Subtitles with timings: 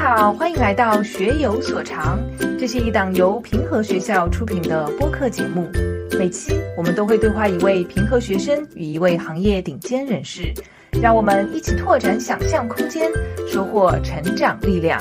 [0.00, 2.20] 好，欢迎来到学有所长，
[2.56, 5.68] 这是一档由平和学校出品的播客节目。
[6.16, 10.54] 每期我们都会对话一位平和学生与一位行业顶尖人士，
[11.02, 13.10] 让我们一起拓展想象空间，
[13.48, 15.00] 收获成长力量。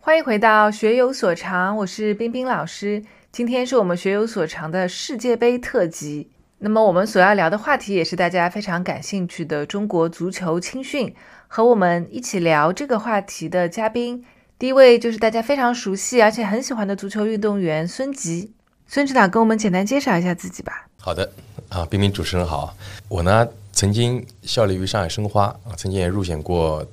[0.00, 3.04] 欢迎回到学有所长，我是冰冰老师。
[3.30, 6.30] 今天是我们学有所长的世界杯特辑。
[6.58, 11.14] 那么我们所要聊的话题也是大家非常感兴趣的中国足球青训。
[11.48, 14.24] 和我们一起聊这个话题的嘉宾，
[14.58, 18.52] 第一位就是大家非常熟悉而且很喜欢的足球运动员孙吉。
[18.88, 20.88] 孙指导，跟我们简单介绍一下自己吧。
[20.98, 21.30] 好的，
[21.68, 22.74] 啊，冰冰主持人好，
[23.08, 26.84] 我呢曾经效力于上海申花啊，曾经也入选过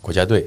[0.00, 0.46] 国家队。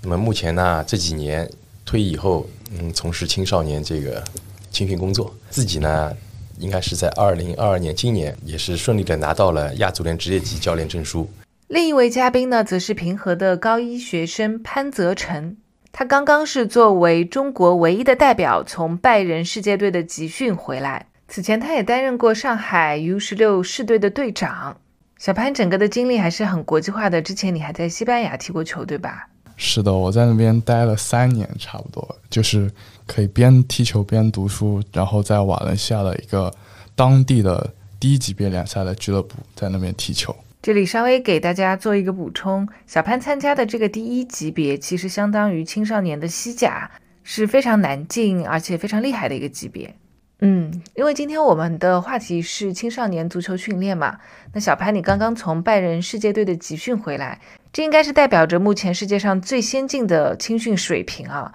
[0.00, 1.48] 那么目前呢这几年
[1.84, 4.22] 退役以后，嗯，从事青少年这个
[4.70, 6.16] 青训工作，自己呢。
[6.62, 11.28] 应该是在二零二二年，今年也是顺利的拿到了亚足联职业级教练证书。
[11.66, 15.56] 另一位嘉宾呢，则是平和的高一学生潘泽成，
[15.90, 21.06] 他刚刚是作为中国唯一的代表从拜仁世界队的集训回来。
[21.28, 24.76] 此前他也担任过上海 U 十六市队的队长。
[25.18, 27.22] 小潘整个的经历还是很国际化的。
[27.22, 29.28] 之前你还在西班牙踢过球，对吧？
[29.62, 32.68] 是的，我在那边待了三年，差不多就是。
[33.04, 36.50] 可以边踢球边读书，然后在瓦伦西亚的一个
[36.94, 40.34] 当地的低级别联赛的俱乐部在那边踢球。
[40.62, 46.90] 这里稍微给大家做一个补充：小潘参加的这个第一级别，其实相当于青少年的西甲，
[47.24, 49.94] 是非常难进而且非常厉害的一个级别。
[50.40, 54.16] 嗯，因为今天我们的话题是青少年足球训练嘛，
[54.54, 57.40] 那小潘你刚刚从拜仁世界队的集训回来，
[57.72, 61.52] 这应该是代表着目前世界上最先进的青训水平啊。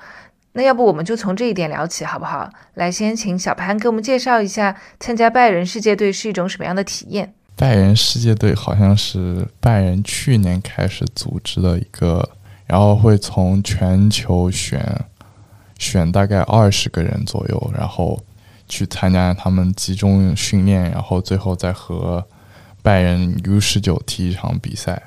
[0.53, 2.49] 那要不我们就从这一点聊起，好不好？
[2.73, 7.31] 来，先请小潘给我们介绍一下参加拜仁世界队是一种什么样的体验。
[7.55, 12.27] 拜仁世界队好像是拜仁去年开始组织的一个，
[12.65, 15.05] 然后会从全球选
[15.77, 18.19] 选大概二十个人左右，然后
[18.67, 22.25] 去参加他们集中训练，然后最后再和
[22.81, 24.99] 拜仁 U 十九踢一场比赛。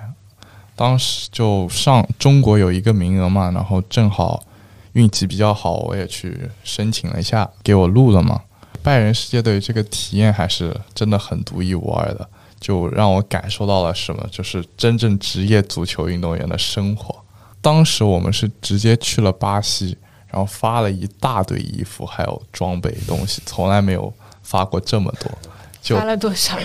[0.80, 4.42] 当时就上中国有一个名额嘛，然后正好。
[4.94, 8.40] 运气比较好，我也去申请了一下，给我录了嘛。
[8.82, 17.14] 拜仁世界队这个体验还是真的很独一无二的，就让我感受到了什么，就是真正职业足球运动员的生活。
[17.60, 24.12] 当时我们是直接去了巴西，然后发了一大堆衣服，还有装备东西，从来没有
[24.42, 25.30] 发过这么多。
[25.80, 26.58] 就发了多少？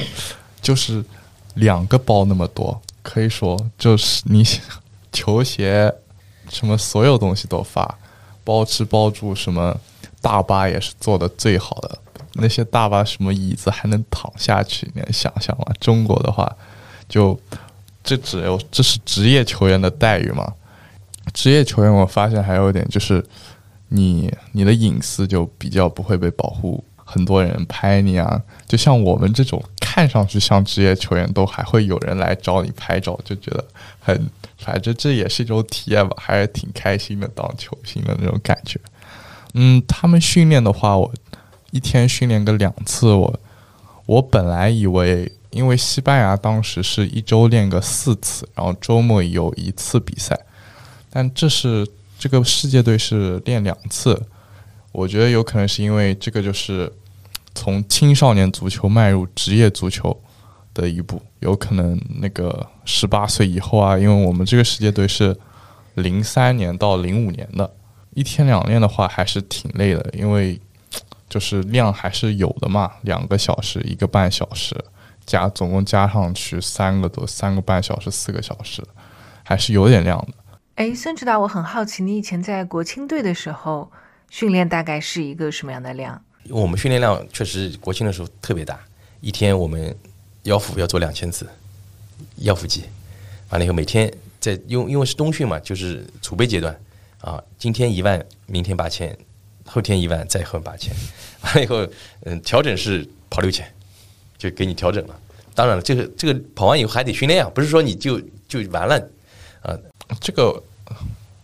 [0.63, 1.05] 就是
[1.53, 4.43] 两个包那么多，可以说就是你
[5.13, 5.93] 球鞋
[6.49, 7.97] 什么所有东西都发。
[8.43, 9.75] 包吃包住，什么
[10.21, 11.97] 大巴也是做的最好的。
[12.33, 15.65] 那些大巴什么椅子还能躺下去，你能想象吗？
[15.79, 16.55] 中国的话，
[17.09, 17.39] 就
[18.03, 20.53] 这只有这是职业球员的待遇吗？
[21.33, 23.25] 职业球员我发现还有一点就是，
[23.87, 28.39] 你你的隐私就比较不会被保护，很多人拍你啊。
[28.67, 29.59] 就像我们这种
[29.95, 33.63] 看上去像职业球员，都还会有人来找你拍照，就觉得
[34.01, 34.29] 很。
[34.57, 38.77] 反正这也是一种体验吧，还是挺开心的，当球星的那种感觉。
[39.53, 41.09] 嗯，他们训练的话，我
[41.71, 43.13] 一天训练个两次。
[43.13, 43.39] 我
[44.05, 50.37] 我本来以为，因为西班牙当时是一周练个四次，然后周末有一次比赛。
[51.09, 51.87] 但这是
[52.19, 54.21] 这个世界队是练两次，
[54.91, 56.91] 我觉得有可能是因为这个就是
[57.55, 60.21] 从青少年足球迈入职业足球。
[60.75, 65.33] 的一步，有可能那个十八岁以后啊，因为我们这个世界队是
[65.93, 67.73] 零三年到零五年的，
[68.13, 70.59] 一天两练的话还是挺累的，因为
[71.29, 74.75] 就是量还是有的嘛，两个小时一个半小时
[75.25, 78.83] 加总共加上去三个多三个半小时四个小时，
[79.41, 80.33] 还是有点量的。
[80.75, 83.89] 哎，孙指导，我很好奇，你以前在国青队的时候
[84.29, 86.21] 训练大概是一个什么样的量？
[86.49, 88.79] 我们训练量确实国庆的时候特别大，
[89.21, 89.95] 一天我们。
[90.45, 91.49] 腰腹要做两千次，
[92.35, 92.83] 腰腹肌，
[93.49, 96.79] 完了以后每天在因为因为是冬训嘛，就是储备阶段
[97.19, 99.17] 啊，今天一万，明天八千，
[99.65, 100.93] 后天一万，再后八千，
[101.41, 101.87] 完了以后，
[102.25, 103.67] 嗯，调整是跑六千，
[104.37, 105.19] 就给你调整了。
[105.55, 108.95] 当然了，这个这个跑完以后还得训练啊，不是说你就就完了
[109.63, 109.75] 啊，
[110.21, 110.61] 这个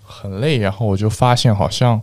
[0.06, 0.60] 很累。
[0.60, 2.00] 然后我就发现，好像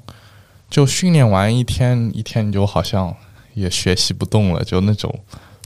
[0.71, 3.15] 就训练完一天一天，你就好像
[3.55, 5.19] 也学习不动了，就那种。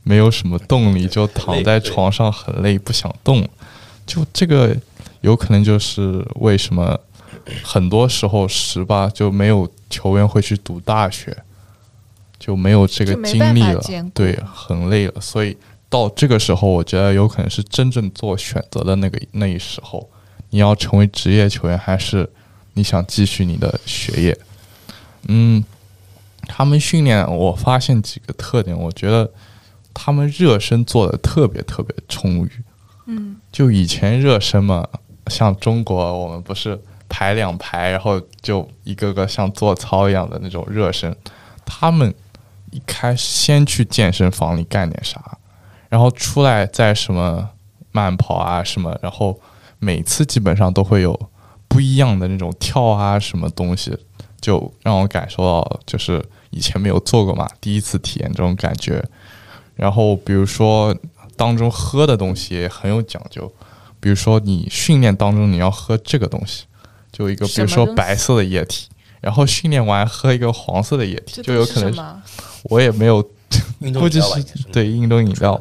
[0.04, 3.48] 没有什么动力，就躺在床上很累，不想动。
[4.04, 4.76] 就这个
[5.20, 6.98] 有可能就是为什么
[7.62, 11.36] 很多时候十八就没有球员会去读大学，
[12.36, 13.80] 就没有这个精力了。
[14.12, 15.20] 对，很累了。
[15.20, 15.56] 所以
[15.88, 20.10] 到这个时候，我觉得有可能是真正做选择的那个那一时候，
[20.50, 22.28] 你要成为职业球员，还是
[22.74, 24.36] 你想继续你的学业？
[25.28, 25.64] 嗯，
[26.48, 29.30] 他们训练我发现几个特点，我觉得
[29.94, 32.50] 他们热身做的特别特别充裕。
[33.06, 34.86] 嗯，就以前热身嘛，
[35.26, 41.14] 像中国我们不是排两排，然后就一个个像做操一样的那种热身，
[41.64, 42.14] 他们
[42.70, 45.38] 一开始先去健身房里干点啥，
[45.88, 47.50] 然后出来再什么
[47.90, 49.38] 慢跑啊什么，然后
[49.78, 51.28] 每次基本上都会有
[51.68, 53.96] 不一样的那种跳啊什么东西，
[54.42, 59.02] 就让我感受到就是以前没有做过嘛，第一次体验这种感觉。
[59.74, 60.94] 然后比如说
[61.34, 63.50] 当中喝的东西也很有讲究，
[63.98, 66.64] 比如说你训练当中你要喝这个东西，
[67.10, 68.88] 就一个比如说白色的液体，
[69.22, 72.22] 然后训练完喝一个黄色的液体，就有可能？
[72.64, 73.22] 我也没有
[73.98, 75.60] 估计是对运动饮料，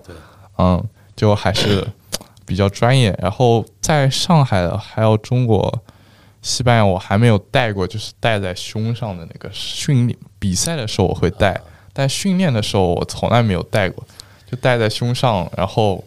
[0.58, 0.84] 嗯，
[1.16, 1.88] 就还是
[2.46, 3.18] 比较专业。
[3.22, 5.82] 然后在上海的还有中国、
[6.42, 11.60] 西班牙，我还没有戴过，就是戴在胸上的那个训练比赛的时候我会戴，
[11.94, 14.06] 但训练的时候我从来没有戴过，
[14.50, 16.04] 就戴在胸上，然后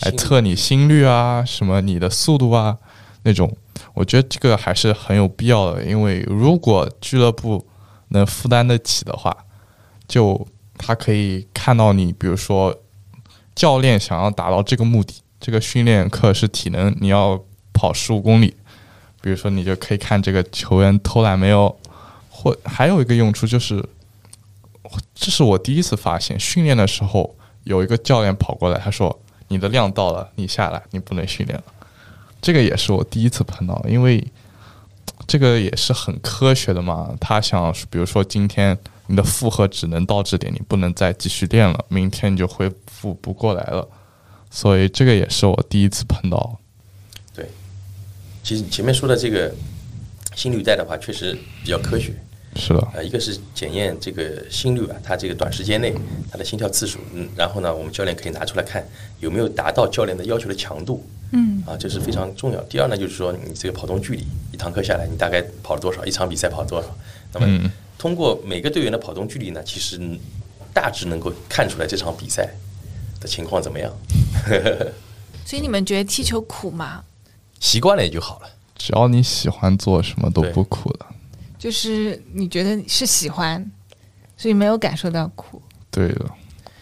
[0.00, 2.76] 来测你心率啊，什么你的速度啊
[3.22, 3.54] 那种。
[3.92, 7.66] 我觉得这个还是很有必要的，因为如果俱乐部
[8.08, 9.34] 能负担得起的话，
[10.06, 10.46] 就
[10.76, 12.74] 他可以看到你，比如说
[13.54, 18.54] 教练想要达到这个目的，这个训练课是体能，你要跑十五公里，
[19.26, 21.76] 比如说你就可以看这个球员偷懒没有，
[22.30, 23.84] 或还有一个用处就是，
[25.16, 27.34] 这是我第一次发现，训练的时候
[27.64, 29.18] 有一个教练跑过来，他说
[29.48, 31.64] 你的量到了，你下来，你不能训练了。
[32.40, 34.24] 这个也是我第一次碰到，因为
[35.26, 37.12] 这个也是很科学的嘛。
[37.20, 43.88] 他想，比如说今天你的负荷只能到这点，你不能再继续练了，明天你就恢复不过来了。
[44.52, 46.60] 所以这个也是我第一次碰到。
[48.46, 49.52] 其实你前面说的这个
[50.36, 52.12] 心率带的话，确实比较科学。
[52.54, 55.92] 是的，呃，一个是检验这个心率啊，它这个短时间内
[56.30, 58.86] 它的心跳次数，嗯，然后呢，我们教练可以拿出来看
[59.18, 62.62] 有没有达到教练的要求的强度，嗯，啊，这是非常重要。
[62.62, 66.96] 第二呢，就是说你这个跑动距离，一堂课下来你大概跑了多少，一场比赛跑了多少，
[67.32, 70.00] 那么嗯通过每个队员的跑动距离呢，其实
[70.72, 72.48] 大致能够看出来这场比赛
[73.20, 73.92] 的情况怎么样，
[75.44, 77.02] 所以你们觉得踢球苦吗？
[77.60, 78.48] 习惯了也就好了。
[78.74, 81.06] 只要你喜欢做什么都不苦的。
[81.58, 83.70] 就是你觉得是喜欢，
[84.36, 85.60] 所以没有感受到苦。
[85.90, 86.30] 对的，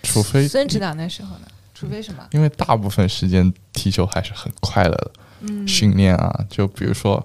[0.02, 1.46] 除非孙指导那时候呢？
[1.72, 2.26] 除非什么？
[2.32, 7.24] 因为大部分时间踢球还是很快乐的，嗯训练啊，就比如说，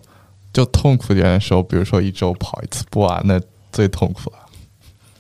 [0.54, 3.42] 就痛苦点的时候，比如说一周跑一次步啊，那
[3.72, 4.38] 最痛苦了。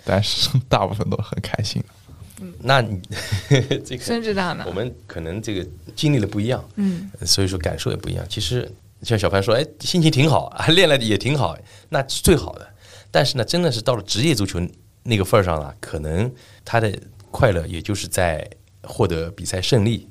[0.05, 1.83] 但是大部分都很开心。
[2.61, 3.01] 那你
[3.85, 4.71] 这个孙指导呢我？
[4.71, 5.65] 们可能这个
[5.95, 8.25] 经历的不一样，嗯，所以说感受也不一样。
[8.29, 8.69] 其实
[9.03, 11.57] 像小潘说，哎，心情挺好，啊， 练了也挺好，
[11.89, 12.67] 那是最好的。
[13.11, 14.59] 但是呢，真的是到了职业足球
[15.03, 16.31] 那个份儿上了，可能
[16.63, 16.93] 他的
[17.31, 18.47] 快乐也就是在
[18.83, 20.07] 获得比赛胜利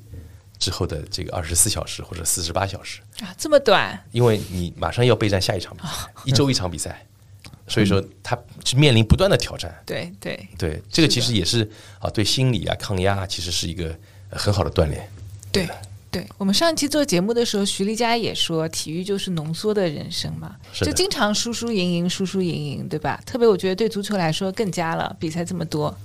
[0.57, 5.89] 之后的这个二十四小时或者四十八小时，啊，这么短，因为你马上要备战下一场比赛，
[6.25, 7.05] 一周一场比赛，
[7.69, 9.73] 所以说他是面临不断的挑战。
[9.85, 11.69] 对对，对，这个其实也是
[11.99, 13.95] 啊，对心理啊、抗压啊，其实是一个
[14.31, 15.09] 呃很好的锻炼。
[15.51, 15.67] 对
[16.11, 23.21] 对，我们上期做节目的时候，徐丽佳也说，体育就是浓缩的人生嘛，就经常输输赢赢，输输赢赢，对吧？
[23.27, 25.95] 特别我觉得对足球来说更加了，比赛这么多，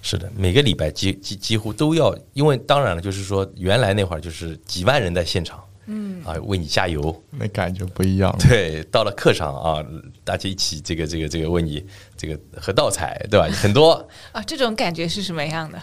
[0.00, 7.22] 是的，每个礼拜几几几乎都要，因为当然了，就是说原来那会儿就是几万人在现场，嗯啊，为你加油。
[7.30, 8.34] 那感觉不一样。
[8.38, 9.84] 对，到了课上啊，
[10.24, 11.84] 大家一起这个这个这个为你
[12.16, 13.46] 这个喝倒彩，对吧？
[13.52, 13.92] 很多
[14.32, 15.82] 啊，这种感觉是什么样的？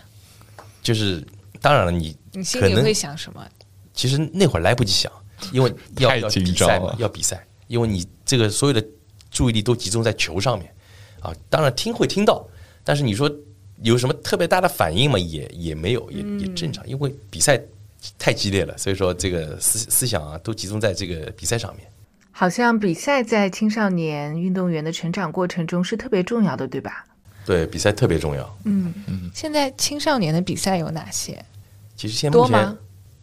[0.81, 1.25] 就是
[1.61, 3.45] 当然了，你你心里会想什么？
[3.93, 5.11] 其实那会儿来不及想，
[5.51, 8.81] 因为要要紧比赛嘛要比赛，因为你这个所有的
[9.29, 10.73] 注意力都集中在球上面
[11.19, 11.33] 啊。
[11.49, 12.47] 当然听会听到，
[12.85, 13.29] 但是你说
[13.83, 17.61] 有什么特别大的反应嘛，也也没有，也也正常，因为比赛
[18.17, 21.85] 太激烈了，所以说这个思思想啊都集中在这个比赛上面。
[22.31, 27.05] 好像比赛在青少年运动员的成长过程中是特别重要的，对吧？
[27.45, 28.57] 对，比赛特别重要。
[28.63, 29.29] 嗯嗯。
[29.33, 31.43] 现在青少年的比赛有哪些？
[31.97, 32.77] 其实现在目前？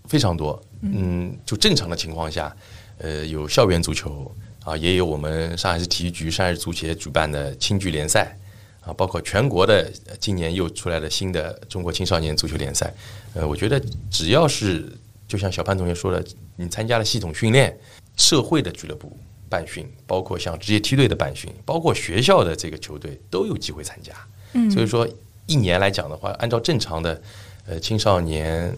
[0.06, 2.54] 非常多，嗯，就正常的情况下，
[2.99, 4.30] 呃，有校园足球
[4.62, 8.37] 啊，也有我们上海市体育局、上海市足协举办的青聚联赛
[8.83, 12.92] 啊，包括全国的呃今年又出来了新的中国青少年足球联赛。
[13.36, 13.78] 呃，我觉得
[14.10, 14.90] 只要是
[15.28, 16.24] 就像小潘同学说的，
[16.56, 17.78] 你参加了系统训练，
[18.16, 19.14] 社会的俱乐部
[19.50, 24.12] 办训，包括像职业梯队的办训，包括学校的这个球队都有机会参加。
[24.54, 25.06] 嗯所以说
[25.46, 27.20] 一年来讲的话，按照正常的
[27.66, 28.74] 呃青少年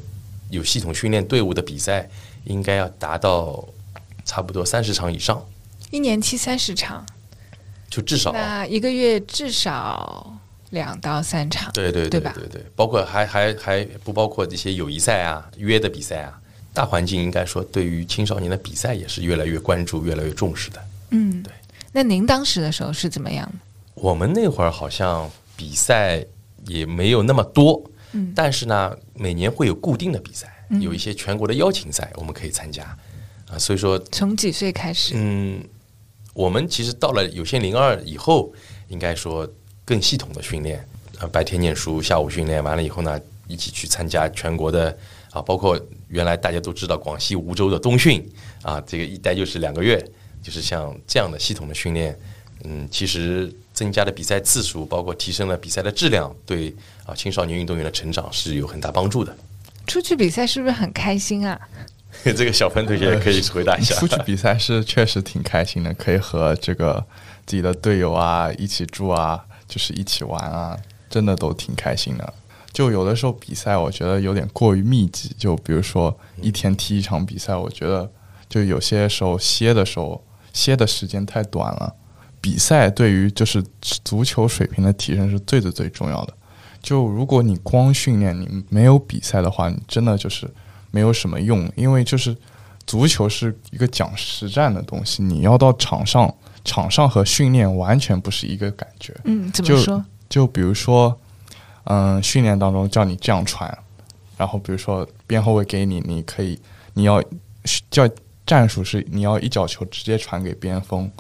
[0.51, 2.11] 有系统训练队伍的比赛，
[2.45, 3.65] 应该要达到
[4.25, 5.41] 差不多三十场以上，
[5.93, 7.07] 一年期三十场，
[7.89, 10.37] 就至少那一个月至少
[10.71, 11.73] 两到三场。
[11.73, 16.41] 对对对吧对对对，包括还还还不包括这些友谊赛啊、约的比赛啊，
[16.73, 20.85] 大环境应该说对于青少年的比赛也是越来越关注、越来越重视的。
[21.11, 21.53] 嗯，对。
[21.91, 23.55] 那您当时的时候是怎么样的？
[23.95, 26.25] 我们那会儿好像比赛
[26.67, 27.83] 也没有那么多，
[28.13, 32.85] 嗯但是呢，每年会有固定的比赛，有一些全国的邀请赛，我们可以参加
[33.51, 33.59] 啊。
[33.59, 35.15] 所以说，从几岁开始？
[35.17, 35.65] 嗯，
[36.35, 38.53] 我们其实到了有限零二以后，
[38.89, 39.51] 应该说
[39.89, 40.87] 更系统的训练
[41.19, 44.95] 啊，白天念书，下午训练完了以后呢，一起去参加全国的
[45.31, 48.23] 啊，包括原来大家都知道广西梧州的冬训
[48.61, 49.99] 啊，这个一待就是两个月，
[50.43, 52.15] 就是像这样的系统的训练，
[52.65, 56.75] 嗯，其实增加了比赛次数，包括提升了比赛的质量，对
[57.07, 59.35] 啊青少年运动员的成长是有很大帮助的。
[59.87, 61.59] 出去比赛是不是很开心啊？
[62.37, 63.95] 这个小鹏同学可以回答一下。
[63.95, 67.03] 出去比赛是确实挺开心的，可以和这个
[67.47, 70.77] 自己的队友啊一起住啊，就是一起玩啊，
[71.11, 72.35] 真的都挺开心的。
[72.73, 78.11] 就有的时候比赛，我觉得有点过于密集，就比如说一天踢一场比赛，我觉得
[78.49, 81.95] 就有些时候歇的时候歇的时间太短了。
[82.41, 86.33] 比赛对于就是足球水平的提升是最最最重要的。
[86.81, 90.49] 就如果你光训练，你没有比赛的话，你真的就是
[90.93, 92.37] 没有什么用，因为就是
[92.89, 99.15] 足球是一个讲实战的东西，你要到场上，场上和训练完全不是一个感觉。
[99.25, 100.03] 嗯，怎么就说？
[100.31, 101.15] 就比如说，
[101.85, 103.79] 嗯，训练当中叫你这样传，
[104.39, 106.59] 然后比如说边后卫给你，你可以，
[106.95, 107.23] 你要
[107.91, 108.09] 叫
[108.47, 111.11] 战术是你要一脚球直接传给边锋。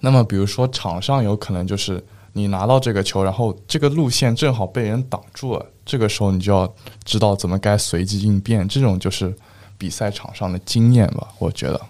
[0.00, 9.36] 那么比如说场上有可能就是你拿到这个球，然后这个路线正好被人挡住了，这个时候你就要知道怎么该随机应变，这种就是
[9.78, 11.80] 比赛场上的经验吧，我觉得。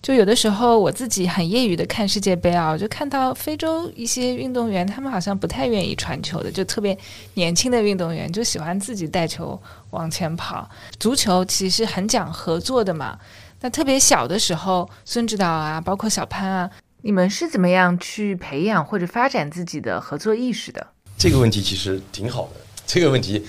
[0.00, 6.98] 就有的时候我自己很业余的看世界杯啊，我就看到非洲一些运动员，他们好像不太愿意传球的，就特别
[7.34, 9.56] 年轻的运动员就喜欢自己带球
[9.90, 10.68] 往前跑。
[10.98, 13.16] 足球其实很讲合作的嘛。
[13.60, 16.68] 那特别小的时候，孙指导啊，包括小潘啊，
[17.02, 20.84] 你们是怎么样去培养或者发展自己的合作意识的？
[21.16, 23.46] 这个问题其实挺好的，这个问题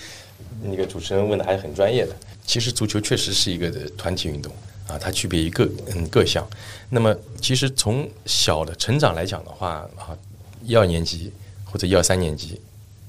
[0.61, 2.15] 那个主持人问的还是很专业的。
[2.45, 4.53] 其实足球确实是一个团体运动
[4.87, 6.45] 啊，它区别于各嗯各项。
[6.89, 10.17] 那么其实从小的成长来讲的话啊，
[10.63, 11.31] 一二年级
[11.63, 12.59] 或者一二三年级，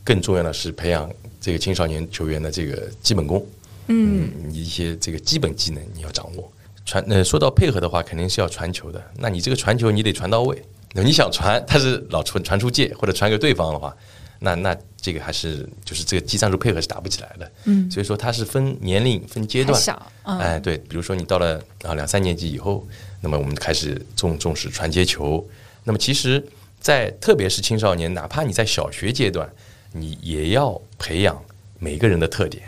[0.02, 1.10] 更重要的是培养
[1.40, 3.44] 这个青少年球员的这个基本功，
[3.88, 6.50] 嗯，嗯，一些这个基本技能你要掌握。
[6.86, 9.02] 传呃，说到配合的话，肯定是要传球的。
[9.16, 10.62] 那你这个传球你得传到位。
[10.92, 13.96] 那你想传，但是老传传出界或者传给对方的话，
[14.38, 17.52] 那那这个还是就是这个技战术配合是打不起来的。
[17.64, 19.78] 嗯所以说它是分年龄、分阶段。
[20.22, 22.88] 哎，对，比如说你到了啊两三年级以后，
[23.20, 25.46] 那么我们开始重重视传接球。
[25.84, 26.42] 那么其实，
[26.80, 29.46] 在特别是青少年，哪怕你在小学阶段，
[29.92, 31.38] 你也要培养
[31.78, 32.62] 每个人的特点。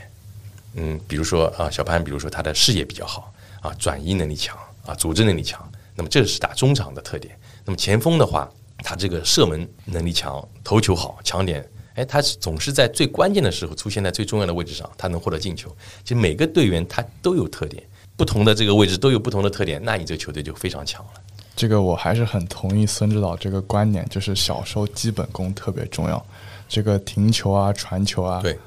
[0.74, 7.34] 嗯，比如说啊，小潘，比如说他的视野比较好啊，转移能力强啊，组织能力强，那么这是打中场的特点。
[7.64, 8.46] 那么前锋的话，
[8.84, 11.66] 他这个射门能力强，头球好，强点。
[11.96, 15.68] 哎，他是总是在最关键的时候出现在最重要的位置上，他能获得进球。
[16.04, 17.82] 其实每个队员他都有特点，
[18.16, 21.10] 不同的这个位置都有不同的特点，那你这个球队就非常强了。
[21.56, 26.24] 这个我还是很同意孙指导这个观点，就是小时候基本功特别重要。
[26.68, 28.58] 这个停球啊、传球啊，对，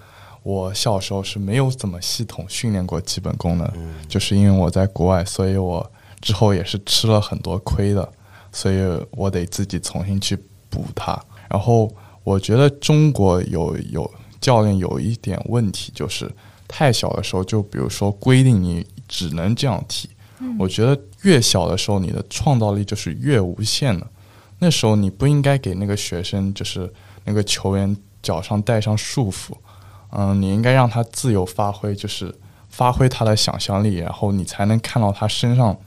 [0.41, 3.71] 我小时候是没有怎么系统训练过基本功的，
[4.07, 5.88] 就是因为我在国外，所以我
[6.19, 8.12] 之后也是吃了很多亏的，
[8.51, 8.77] 所以
[9.12, 10.36] 我得自己重新去
[10.67, 11.21] 补它。
[11.48, 14.09] 然后我觉得中国有有
[14.39, 16.29] 教练有一点问题，就是
[16.67, 20.09] 太小的时候，就比如说规定你只能这样踢。
[20.57, 24.07] 我觉得越小的时候，你的创造力就是越无限的。
[24.59, 26.91] 那时候你不应该给那个学生，就是
[27.25, 29.53] 那个球员脚上带上束缚，
[30.11, 32.33] 嗯，你应该让他自由发挥，就是
[32.69, 35.77] 发挥他的想象力，然后你才能看到他身上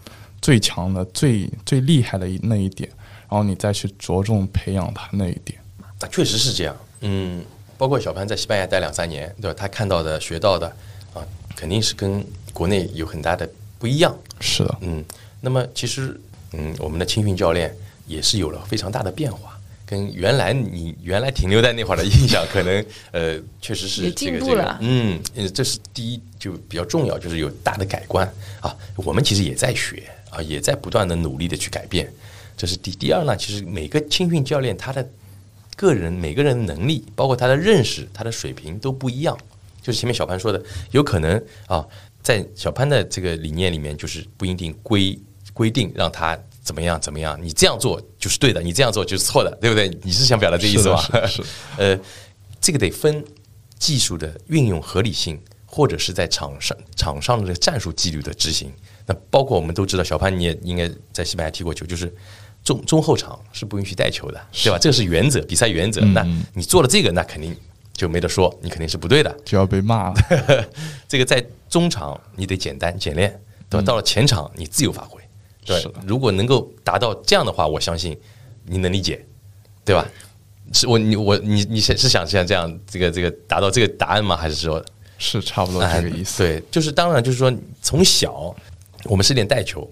[0.40, 2.90] 最强的、最最厉害的一那一点，
[3.30, 5.58] 然后你再去着重培养他那一点。
[6.02, 6.76] 那确实是这样。
[7.00, 7.44] 嗯，
[7.78, 9.56] 包括小潘在西班牙待两三年，对吧？
[9.56, 10.66] 他看到的、学到的
[11.14, 14.14] 啊，肯定是跟国内有很大的不一样。
[14.40, 15.04] 是的，嗯，
[15.40, 16.20] 那么其实，
[16.52, 17.74] 嗯，我们的青训教练
[18.06, 28.28] 也是有了非常大的变化，跟原来你原来停留在那会儿的印象，可能呃，确实是也这个这个进步了，嗯，呃这是第一就比较重要，就是有大的改观
[28.60, 28.76] 啊。
[28.96, 32.12] 我们其实也在学啊，也在不断的努力的去改变，
[32.56, 33.36] 这是第第二呢。
[33.36, 35.06] 其实每个青训教练他的
[35.76, 39.36] 个人每个人的能力，包括他的认识、他的水平都不一样
[39.80, 40.62] 就是前面小潘说的，
[40.92, 41.84] 有可能啊，
[42.22, 45.18] 在小潘的这个理念里面，就是不一定规
[45.52, 49.88] 规定让他怎么样怎么样，你这样做就是对的，你这样做就是错的，对不对？
[50.02, 51.26] 你是想表达这意思吧？
[51.26, 51.42] 是
[51.76, 51.98] 呃，
[52.60, 53.24] 这个得分
[53.76, 58.72] 技术的运用合理性，或者是在场上场上的战术纪律的执行。
[59.04, 62.14] 那包括我们都知道，小潘你也应该在西班牙踢过球，就是
[62.64, 64.78] 中中后场是不允许带球的，对吧？
[64.78, 66.00] 这个是原则，比赛原则。
[66.00, 67.56] 那你做了这个，那肯定
[67.92, 69.36] 就没得说，你肯定是不对的。
[69.44, 70.14] 就要被骂了。
[71.08, 73.30] 这个在中场你得简单简练，
[73.68, 73.84] 对吧？
[73.84, 75.20] 到了前场你自由发挥，
[75.64, 75.84] 对。
[76.06, 78.18] 如果能够达到这样的话，我相信
[78.64, 79.24] 你能理解，
[79.84, 80.06] 对吧？
[80.72, 84.36] 是我你我你你是是想像这样这个这个达到这个答案吗？
[84.36, 84.82] 还是说
[85.18, 86.42] 是差不多这个意思。
[86.42, 87.52] 对，就是当然就是说
[87.82, 88.54] 从小
[89.04, 89.90] 我们是练带球，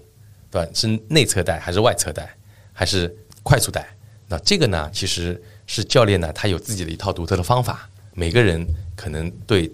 [0.49, 0.71] 对吧？
[0.73, 2.33] 是内侧带还是外侧带，
[2.73, 3.13] 还是
[3.43, 3.87] 快速带？
[4.27, 9.71] 那这个呢，其实是教练呢他有自己的一套独特的方法，每个人可能对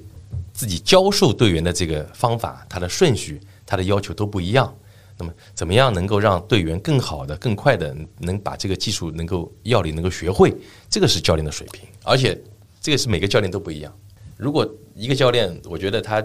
[0.53, 4.75] 自己教授队员的这个方法、他的顺序、他的要求都不一样。
[5.19, 10.55] 那么，怎么样能够让队员更好的、更快的能把这个技术能够要领能够学会？
[10.89, 12.39] 这个是教练的水平，而且
[12.79, 13.91] 这个是每个教练都不一样。
[14.37, 16.23] 如果一个教练，我觉得他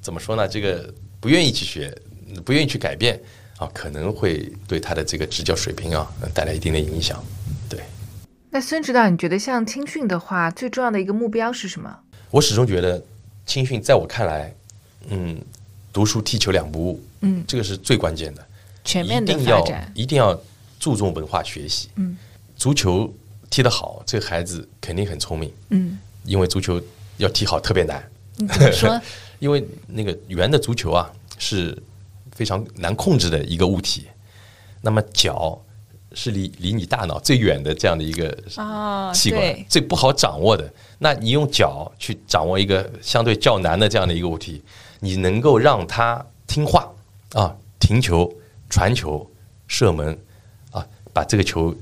[0.00, 0.48] 怎么说呢？
[0.48, 1.94] 这个不愿意去学，
[2.42, 3.20] 不愿意去改变
[3.60, 7.22] 啊，可能会对他的这个执教水平啊带来一定的影响。
[7.68, 7.78] 对
[8.48, 11.94] 那孙指导，你觉得像青训的话，最重要的一个目标是什么？
[12.30, 13.00] 我始终觉得
[13.44, 14.54] 青训在我看来，
[15.10, 15.38] 嗯，
[15.92, 18.46] 读书踢球两不误，嗯，这个是最关键的。
[18.82, 19.92] 全面的发展。
[19.94, 20.40] 一定要
[20.78, 21.90] 注重文化学习。
[21.96, 22.16] 嗯，
[22.56, 23.12] 足球
[23.50, 26.80] 踢得好，这个孩子肯定很聪明，嗯，因为足球
[27.18, 28.02] 要踢好特别难。
[28.36, 29.00] 你怎么说？
[29.38, 31.76] 因为那个圆的足球啊是
[32.40, 34.06] 非常难控制的一个物体，
[34.80, 35.60] 那么脚
[36.14, 39.66] 是离离你大脑最远的这样的一个啊器官，对。
[39.68, 40.72] 最不好掌握的。
[41.00, 44.62] 那你用脚去掌握一个相对较难的这样的一个物体，
[45.00, 46.90] 你能够让它听话
[47.34, 48.32] 啊，停球、
[48.70, 49.30] 传球、
[49.68, 50.18] 射门
[50.70, 51.76] 啊，把这个球，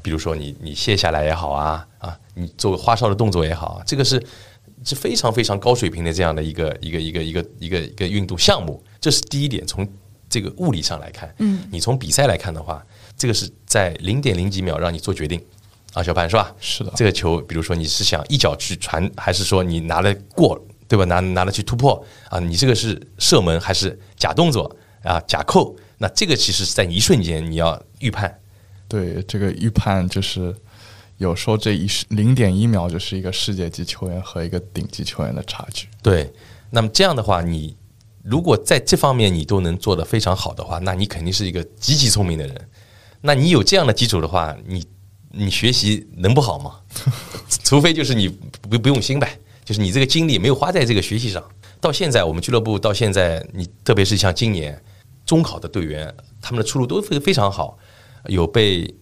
[0.00, 4.24] 比如说你你卸下来也好啊啊，你做个花哨的动作也好啊，这个是
[4.84, 9.66] 是非常非常高水平的这样的一个一个一个一个一个一个运动项目，这是第一点。
[9.66, 9.86] 从
[10.30, 12.82] 这个物理上来看，嗯，你从比赛来看的话，
[13.18, 15.38] 这个是在零点零几秒让你做决定
[15.92, 16.54] 啊，小潘是吧？
[16.58, 21.04] 是的这个球，比如说你是想一脚去传，还是说你拿了过，对吧？
[21.04, 22.38] 拿拿了去突破啊？
[22.38, 25.20] 你这个是射门还是假动作啊？
[25.26, 25.76] 假扣？
[25.98, 28.40] 那这个其实是在一瞬间你要预判，
[28.88, 30.56] 对这个预判，就是
[31.18, 35.88] 有时候这一零点一秒就是一个世界级球员和一个顶级球员的差距。
[36.02, 36.32] 对。
[36.74, 37.76] 那么这样的话，你
[38.22, 42.68] 如果在这方面你都能做得非常好的话，那你肯定是一个极其聪明的人。
[43.20, 44.84] 那你有这样的基础的话，你
[45.30, 46.80] 你学习能不好吗？
[47.64, 51.42] 除非就是你不不用心呗，就是你这个精力没有花在这个学习上。
[51.80, 54.80] 到现在，我们俱乐部到现在，你特别是像今年
[55.26, 57.76] 中考的队员，他们的出路都非非常好，
[58.26, 58.92] 有被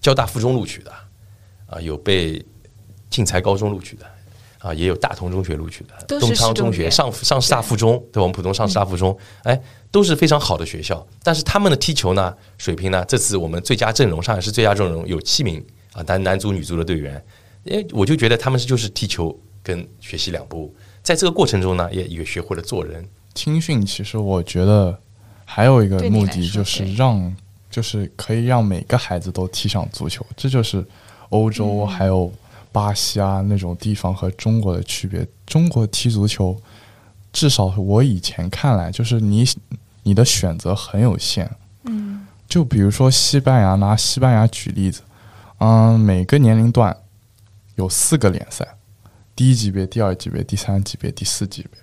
[0.00, 0.92] 交大附中录取的，
[1.66, 2.44] 啊，有被
[3.10, 4.04] 进才高中录取的，
[4.66, 8.22] 啊，也有大同中学录取的，东昌中学、上上师大附中，对吧？
[8.22, 9.60] 我们浦东上师大附中，哎，
[9.92, 11.06] 都是非常好的学校。
[11.22, 17.24] 但是他们的踢球呢，水平呢，这次我们最佳阵容，上海市最佳阵容有七名啊，男男足、女足的队员，
[17.62, 23.08] 因为我就觉得他们是就是踢球跟学习两不误，在这个过程中呢，也也学会了做人。
[23.34, 24.98] 青训其实我觉得
[25.44, 27.36] 还有一个目的就是让，
[27.70, 30.84] 就是可以让每个孩子都踢上足球，这就是
[31.28, 32.32] 欧洲嗯还有
[32.76, 35.26] 巴西啊那种地方和中国的区别。
[35.46, 36.54] 中国踢足球，
[37.32, 39.46] 至少我以前看来，就是你
[40.02, 41.50] 你的选择很有限。
[41.84, 45.00] 嗯就比如说西班牙，拿西班牙举例子，
[45.56, 46.94] 嗯，每个年龄段
[47.76, 48.76] 有四个联赛，
[49.34, 51.80] 第一级别、第二级别、第三级别、第四级别。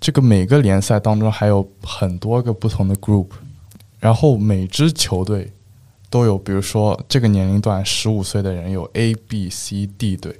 [0.00, 3.28] 这个每个联赛当中还有很多个不同的 group，
[4.00, 5.52] 然后每支球队
[6.08, 10.38] 都有，比如说这个年龄段十五岁的人有 A、B、C、D 队，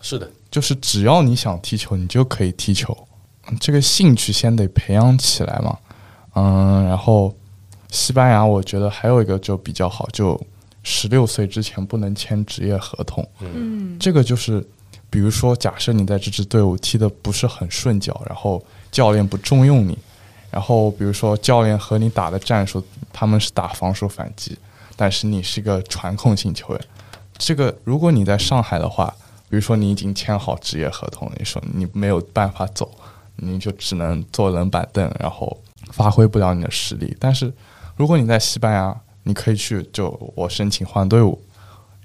[0.00, 2.96] 是的，就是只要你想踢球，你就可以踢球。
[3.48, 5.76] 嗯这个兴趣先得培养起来嘛。
[6.34, 7.34] 嗯，然后
[7.90, 10.40] 西班牙我觉得还有一个就比较好，就
[10.82, 13.28] 十六岁之前不能签职业合同。
[13.40, 14.64] 嗯这个就是，
[15.10, 19.98] 比如说，假设你在这支队伍踢的不是很顺脚，然后教练不重用你，
[20.50, 24.56] 然后比如说教练和你打的战术，他们是打防守反击，
[24.96, 26.80] 但是你是一个传控型球员。
[27.38, 29.12] 这个如果你在上海的话，
[29.48, 32.90] 比如说你已经签好职业合同，你说你没有办法走，
[33.36, 37.16] 你就只能坐冷板凳，然后发挥不了你的实力。
[37.18, 37.52] 但是
[37.96, 41.40] 如果你在西班牙，你可以去就我申请换队伍，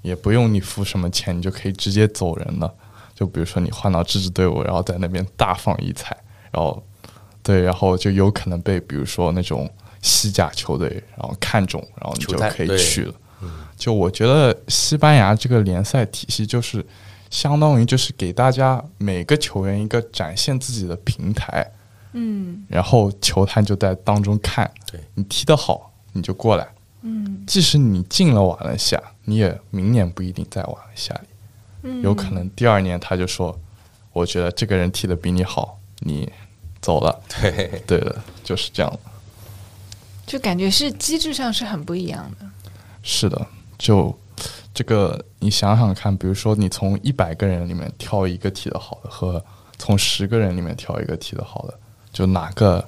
[0.02, 2.72] 也不用你付什么钱，你就可以直接走人了。
[3.14, 6.16] 就比如说你换到这支队伍，然后在那边大放异彩，
[6.52, 6.82] 然后
[7.42, 9.68] 对，然后就有可能被比如说那种
[10.08, 13.14] 西甲球队然后看中，然后你就可以去了。
[13.76, 16.84] 就我觉得西班牙这个联赛体系就是
[17.30, 21.64] 相当于就是给大家每个球员一个展现自己的平台，
[22.14, 22.64] 嗯。
[22.68, 25.00] 然后球探就在当中看，对。
[25.14, 26.66] 你踢得好你就过来，
[27.02, 27.44] 嗯。
[27.46, 31.28] 即使你进了瓦伦西亚，你也明年不一定在瓦伦西亚里，
[31.82, 33.56] 嗯，有可能第二年他就说，
[34.12, 36.28] 我觉得这个人踢得比你好，你
[36.80, 37.20] 走了。
[37.40, 38.90] 对，对的，就是这样。
[38.90, 38.98] 的。
[40.28, 42.46] 就感觉是机制上是很不一样的。
[43.02, 43.46] 是的，
[43.78, 44.14] 就
[44.74, 49.42] 这个你想想看，比如说你从一百个人里面挑一个踢得好的，和
[49.78, 51.72] 从十个人里面挑一个踢得好的，
[52.12, 52.86] 就哪个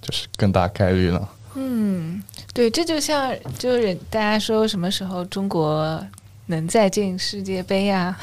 [0.00, 1.28] 就是更大概率呢？
[1.56, 2.22] 嗯，
[2.54, 6.00] 对，这就像就是大家说什么时候中国
[6.46, 8.16] 能再进世界杯啊？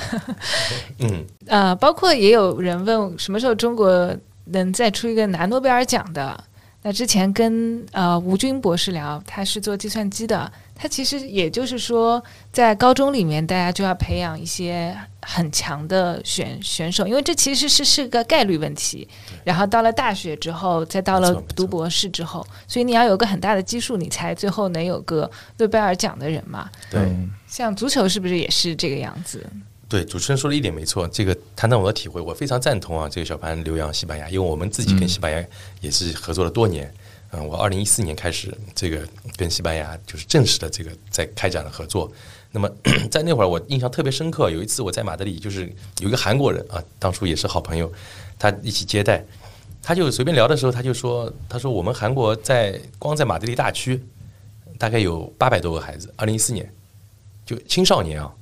[0.99, 6.41] 嗯，呃，包括也有人问什么时候中国能再出一个拿诺贝尔奖的。
[6.83, 19.05] 那之前跟呃吴军博士聊，他是做计算机的，他其实也就是说，在高中里面大家就要培养一些很强的选选手，因为这其实是是个概率问题。
[19.43, 26.69] 然后到了大学之后，再到了读博士之后，所以你要有个很大的基数，你才最后能有个诺贝尔奖的人嘛。
[26.89, 27.01] 对。
[27.01, 29.41] 嗯像足球是不是也是这个样子？
[29.89, 33.07] 对，主持人说的一点没错，这个谈谈我的体会，我非常赞同啊。
[33.07, 35.43] 这个小潘留洋西班牙，因为我们自己跟西班牙
[35.79, 36.93] 也是合作了多年。
[37.31, 42.11] 嗯，我二零一四年开始这个跟西班牙就是正式的这个在开展了合作。
[42.51, 42.69] 那么
[43.11, 47.91] 在那会儿我印象特别深刻，有一次我在马德里，就是有一个韩国人啊，当初也是好朋友，
[48.39, 49.23] 他一起接待，
[49.81, 54.01] 他就随便聊的时候，他就说，他说我们韩国在光在马德里大区
[54.77, 56.69] 大概有八百多个孩子，二零一四年
[57.45, 58.33] 就青少年啊，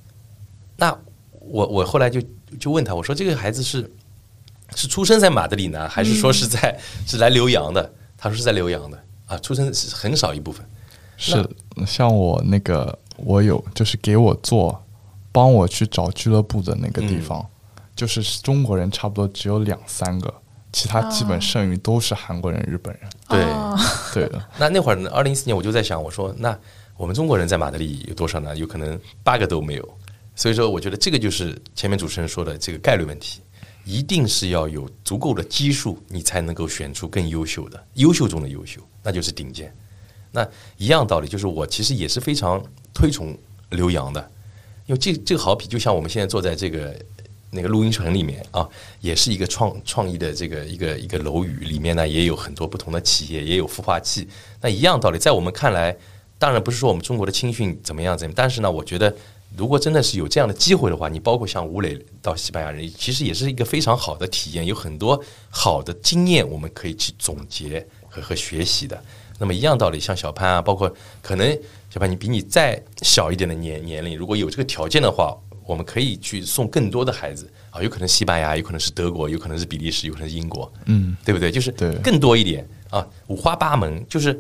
[0.77, 0.99] 那
[1.47, 2.21] 我我后来就
[2.60, 3.89] 就问他，我说这个孩子是
[4.75, 7.91] 是出生在马德里呢，还是说是在、是来留洋的？
[8.17, 10.65] 他说是在留洋的啊，出生是很少一部分。
[11.17, 11.47] 是
[11.86, 14.84] 像我那个，我有就是给我做，
[15.31, 17.45] 帮我去找俱乐部的那个地方，
[17.95, 20.34] 就是中国人差不多只有两三个，
[20.73, 23.10] 其他基本剩余都是韩国人、日本人。
[23.29, 23.77] 对，哦
[24.13, 26.58] 对的， 那那会儿呢，二零一四年我就在想，我说那
[26.97, 28.55] 我们中国人在马德里有多少呢？
[28.55, 29.97] 有可能八个都没有。
[30.36, 33.41] 所以说，我觉得这个就是前面主持人说的这个概率问题，
[33.86, 39.74] 一定是要有足够的基数，你才能够选出更优秀的，优秀中的优秀，那就是顶尖。
[40.32, 40.45] 那
[40.78, 42.62] 一样道理，就是我其实也是非常
[42.93, 43.38] 推崇
[43.69, 44.32] 刘洋的，
[44.86, 46.93] 因为这这个好比就像我们现在坐在这个
[47.52, 48.67] 那个录音棚里面啊，
[49.00, 54.28] 也是一个创创意的这个一个一个楼宇，里面呢也有很多不同的企业，也有孵化器。
[54.60, 55.95] 那一样道理，在我们看来，
[56.38, 59.15] 当然不是说我们中国的青训怎么样怎么样，但是呢，我觉得
[59.58, 69.01] 如果真的是有这样的机会的话，你包括像吴磊到西班牙人，其实也是一个非常好的体验，有很多好的经验我们可以去总结和和学习的。
[69.38, 71.58] 那么一样道理，像小潘啊，包括可能
[71.89, 81.51] 小潘你比你再小一点的年年龄，如果有这个条件的话，我们可以去送更多的孩子啊，有可能西班牙，有可能是德国，有可能是比利时，有可能是英国，嗯，对不对？
[81.51, 84.39] 就是对更多一点啊，五花八门，就是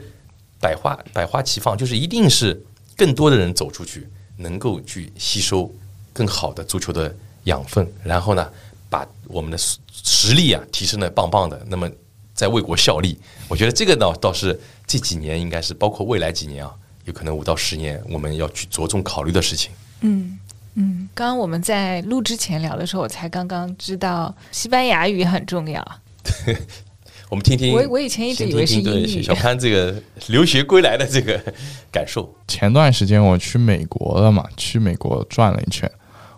[0.61, 2.63] 百花百花齐放，就是一定是
[2.95, 4.07] 更多的人走出去，
[4.37, 5.73] 能够去吸收
[6.13, 7.13] 更好的足球的
[7.45, 8.49] 养分，然后呢，
[8.89, 11.89] 把我们的实实力啊提升的棒棒的，那么
[12.33, 13.17] 在为国效力，
[13.47, 16.73] 我觉得这个倒倒是这几年应该是包括未来几年啊，
[17.05, 19.71] 有可能五到十年我们要去着重考虑的事情。
[20.01, 20.37] 嗯
[20.75, 25.81] 嗯，刚刚我们在录之前聊的时候，我才刚刚知道西班牙语很重要。
[27.29, 29.95] 我们听听，我我以前一直以为是听听对英语小潘这个
[30.27, 31.41] 留学归来的这个
[31.91, 32.33] 感受。
[32.47, 35.89] 前段时间我去美国了嘛，去美国转了一圈，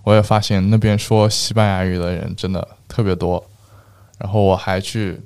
[0.04, 3.44] 我也发现那边说西班牙语的人真的特别多。
[4.18, 5.20] 然后我还去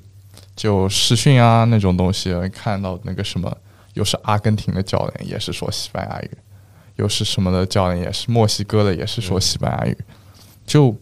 [0.54, 3.56] 就视讯啊那种东西，看到那个什么，
[3.94, 6.30] 又是阿根廷的教练也是说西班牙语，
[6.96, 9.96] 又是什么的教练也是墨西哥的也是说西班牙语，
[10.66, 10.94] 就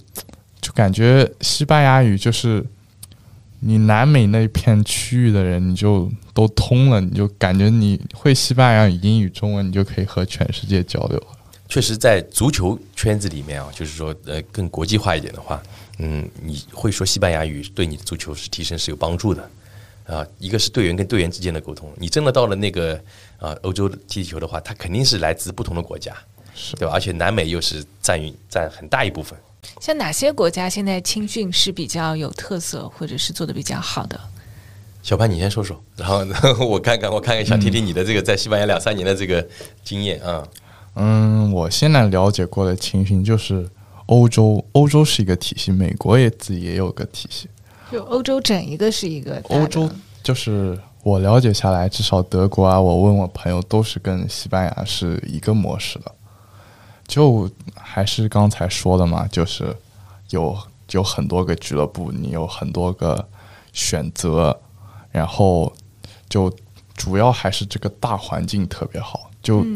[0.61, 2.65] 就感觉西班牙语就是
[3.61, 11.27] 你南美那片区域的人，你就都通了，你就感觉你会西班牙语、英语、中文，你就可以和全世界交流了。
[11.69, 15.63] 确实，在足球圈子里面啊，就是说，呃，更国际化一点的话，
[15.99, 19.49] 嗯，你会说西班牙语，对你的足球是提升是有帮助的。
[20.07, 23.01] 啊，一个是队员跟队员之间的沟通，你真的到了那个
[23.39, 26.13] 啊欧洲踢球的话，他肯定是来自不同的国家，
[26.53, 26.95] 是对吧？
[26.95, 29.39] 而且南美又是占于占很大一部分。
[29.81, 34.19] 像哪些国家现在青训是比较有特色，或者是做的比较好的？
[35.03, 36.25] 小潘，你先说说，然后
[36.67, 39.47] 我看看，我看看，想听听你的这个在西班牙两三年的这个
[39.83, 40.47] 经验啊。
[40.97, 43.67] 嗯，我现在了解过的青训就是
[44.07, 47.49] 欧洲，欧洲是一个体系，美国也自己也有个体系。
[47.91, 49.89] 就欧洲整一个是一个欧洲
[50.23, 56.13] 就是我了解下来，至少德国啊，我问我朋友都是跟西班牙是一个模式的。
[57.11, 59.77] 就还是刚才说的嘛，就是
[60.29, 60.57] 有
[60.93, 63.29] 有很多个俱乐部，你有很多个
[63.73, 64.57] 选择，
[65.11, 65.73] 然后
[66.29, 66.49] 就
[66.95, 69.29] 主要还是这个大环境特别好。
[69.43, 69.67] 就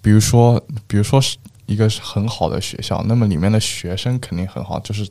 [0.00, 5.06] 比如说，比如说是一个很好的学校，那么里面的学生肯定很好，就是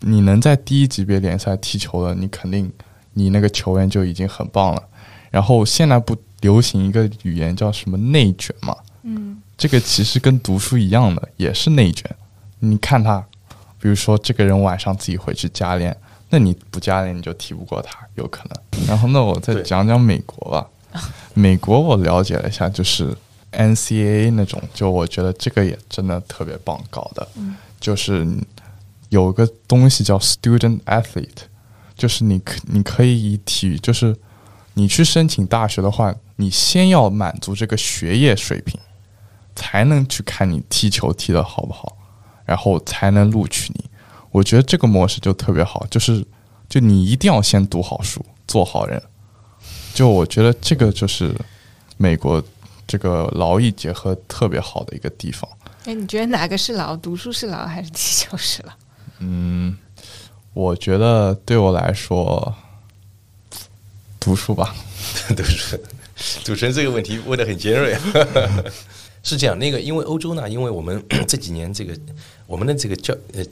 [0.00, 2.68] 你能在第一级别联赛踢球的，你肯定
[3.12, 4.82] 你那个球员就已经很棒了。
[5.30, 8.76] 然后现在不流行一个语言叫什么内卷嘛？
[9.60, 12.10] 嗯这个其实跟读书一样的，也是内卷。
[12.60, 13.22] 你看他，
[13.78, 15.94] 比如说这个人晚上自己回去加练，
[16.30, 18.86] 那你不加练你就踢不过他，有可能。
[18.88, 20.66] 然后那我再讲讲美国吧。
[21.34, 23.14] 美国我了解了一下，就是
[23.52, 27.28] NCAA 那种，就我觉得这个也真的特别棒搞的，
[27.78, 28.26] 就是
[29.10, 31.28] 有个东西叫 student athlete，
[31.94, 34.16] 就是你可你可以以体育，就是
[34.72, 38.80] 你去申请大学的话，你先要满足这个学业水平，
[39.54, 41.96] 才能去看你踢球踢得好不好，
[42.44, 43.84] 然后才能录取你。
[44.30, 46.24] 我觉得这个模式就特别好，就是
[46.68, 49.02] 就你一定要先读好书，做好人。
[49.92, 51.34] 就我觉得这个就是
[51.96, 52.42] 美国
[52.86, 55.50] 这个劳逸结合特别好的一个地方。
[55.84, 56.96] 哎，你觉得哪个是劳？
[56.96, 58.72] 读书是劳还是踢球是劳？
[59.18, 59.76] 嗯，
[60.54, 62.54] 我觉得对我来说，
[64.20, 64.74] 读书吧。
[65.34, 65.76] 读书
[66.44, 67.96] 主持人这个问题问的很尖锐。
[69.22, 71.96] 是这样，那个因为欧洲呢，因为我们 这几年这个
[72.46, 73.44] 我们的这个教呃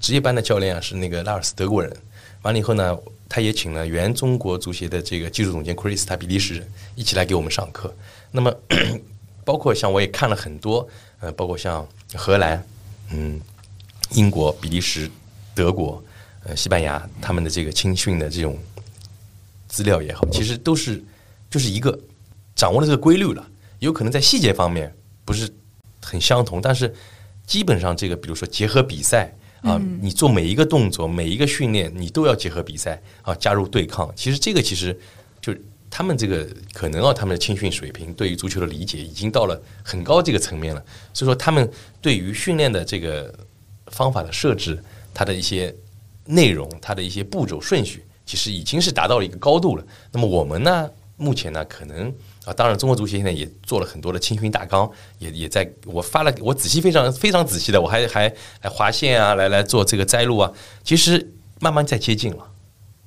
[0.00, 1.94] 职业班的教练啊是那个拉尔斯德国人，
[2.42, 2.96] 完了以后呢，
[3.28, 7.94] 他也请了原中国足协的这个技术总监 Chris，他比利时人一起来给我们上课。
[8.30, 8.54] 那么
[9.44, 10.88] 包括像我也看了很多，
[11.20, 12.66] 呃，包括像荷兰，
[13.10, 13.40] 嗯，
[14.12, 15.10] 英国、比利时、
[15.54, 16.02] 德国、
[16.44, 18.58] 呃西班牙他们的这个青训的这种
[19.68, 21.02] 资料也好，其实都是
[21.50, 21.98] 就是一个
[22.56, 23.46] 掌握了这个规律了。
[23.84, 24.94] 有可能在细节方面
[25.24, 25.48] 不是
[26.02, 26.92] 很相同，但是
[27.46, 34.12] 基本上这个，比如说结合比赛啊，你做每一个动作、每一个训练，你都要结合比赛啊，加入对抗。
[34.16, 34.98] 其实这个其实
[35.40, 40.84] 就是他们这个可能啊，他们的青训水平对于足球的理解已经到了很高这个层面了。
[41.12, 41.70] 所以说，他们
[42.00, 43.32] 对于训练的这个
[43.88, 45.74] 方法的设置，它的一些
[46.26, 49.86] 内容，它的一些步骤顺序，其实已经是达到了一个高度了。
[50.10, 52.12] 那么我们呢，目前呢，可能
[52.44, 58.28] 啊，当然中国足协现在也做了很多的青训大纲，也也在我发了，我仔细非常非常仔细的，我还还
[58.62, 62.50] 来划线啊，来来做这个摘录啊，其实慢慢在接近了。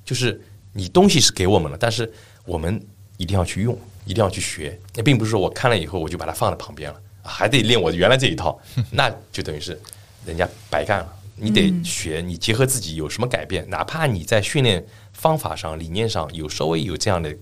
[0.04, 0.40] 就是
[0.72, 2.10] 你东西是给我们了，但是
[2.46, 2.82] 我们
[3.18, 4.80] 一定要去用，一定要去学。
[4.94, 8.58] 那并不是说我看了以后我就把它放在旁边了，还得练我原来这一套，
[8.90, 9.78] 那就等于是
[10.24, 11.14] 人家白干了。
[11.40, 17.36] 你得学，你结合自己有什么改变，哪怕你在训练方法上、理念上有稍微有这样的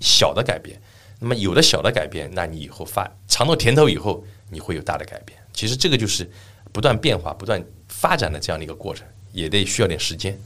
[0.00, 0.80] 小的改变，
[1.20, 5.38] 那么有的小的改变，那你以后发尝到甜头以后，你会有大的改变。
[5.52, 6.30] 其实这个就是
[6.72, 10.38] 不断变化、不断发展的这样的一个过程，也得需要点时间。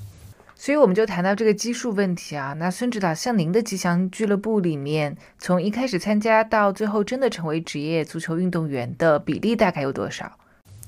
[0.57, 2.53] 所以我们就谈到这个基数问题啊。
[2.59, 10.31] 那孙指导，像您的吉祥俱乐部里面，从一开始参加到最后真的成为职业足球运动员的比例大概有多少？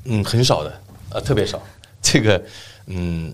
[0.05, 1.63] 嗯，很少的，呃，特别少。
[2.03, 2.45] 这个，
[2.87, 3.33] 嗯，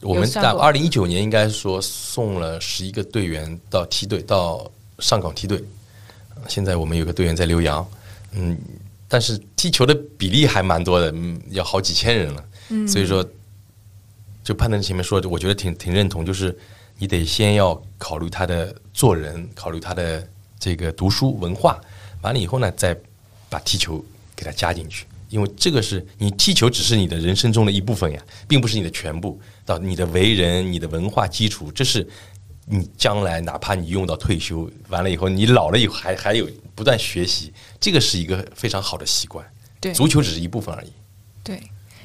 [0.00, 5.62] 我们在二零一九年应该说送了十一个队员到梯队，到上港梯队。
[6.34, 7.84] 呃现在我们有个队员在浏阳，
[8.32, 8.56] 嗯，
[9.08, 12.44] 但是踢球的比例还蛮多的，嗯，要好几千人了。
[12.68, 13.26] 嗯，所以说，
[14.44, 16.56] 就潘登前面说的，我觉得挺挺认同，就是
[16.98, 20.28] 你得先要考虑他的做人，考虑他的
[20.60, 21.80] 这个读书文化，
[22.20, 22.94] 完了以后呢，再
[23.48, 24.04] 把踢球
[24.36, 25.06] 给他加进去。
[25.28, 29.40] 因为这个是你踢球只是你的人生中的一部分呀，并不是你的全部。
[29.64, 32.06] 到你的为人、你的文化基础，这是
[32.66, 39.44] 你将来哪怕你用到退休完了以后，你老了以后还还有不断学习，这个是一个非常好的习惯。
[39.80, 40.92] 对足球只是一部分而已。
[41.42, 41.60] 对，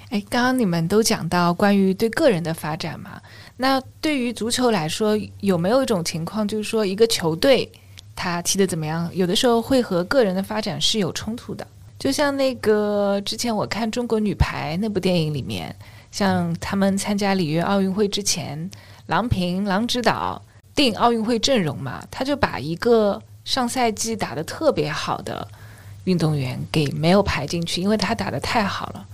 [0.10, 3.22] 哎，刚刚你们都讲到关于对个人的发展嘛，
[3.58, 7.72] 那对于足球来说，有没有一种情况，就是说一个球队
[8.16, 11.68] 他踢得怎么样，有的时候会和个人的发展是有冲突的？
[12.02, 15.76] 就像那个之前我看《中国女排》那部电影里面，
[16.12, 18.72] 像他们参加里约奥运会之前，
[19.06, 20.42] 郎平郎指导
[20.74, 25.48] 定奥运会阵容嘛，他就把一个上赛季打得特别好的
[26.06, 29.06] 运动员给没有排进去，因为他打得太好了。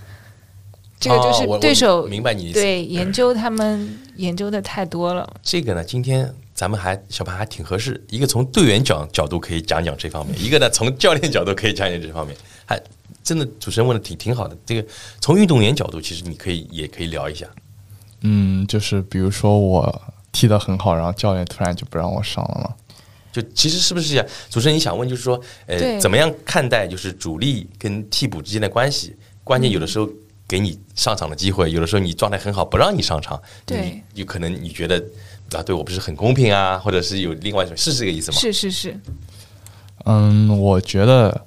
[0.98, 2.62] 这个就是对手、我明白你的意思。
[2.62, 5.30] 对研究他们研究的太多了。
[5.44, 12.34] 这个呢，今天咱们还小潘还挺合适，一个从队员角角度可以讲讲这方面，一个呢从教练角度可以讲讲这方面。
[12.68, 12.80] 还
[13.24, 14.56] 真的主持人问的挺挺好的。
[14.66, 14.88] 这个
[15.20, 17.48] 从运动员角度，其实你可以也可以聊一下。
[18.22, 20.02] 嗯，就是比如说我
[20.32, 22.76] 踢得很好，然后教练突然就不让我上了嘛。
[23.32, 24.26] 就其实是不是这样？
[24.50, 29.16] 主持人，你想问就是说，呃，怎么样看待就是主力跟替补之间的关系？
[29.44, 30.10] 关键有的时候
[30.48, 34.98] 给你上场的机会，有的时候你状态很好，不让你上场，对你有可能你觉得
[35.52, 38.38] 啊，对我不是很公平啊，或者是有另外一种，是这个意思吗？
[38.40, 39.00] 是是是，
[40.06, 41.46] 嗯，我觉得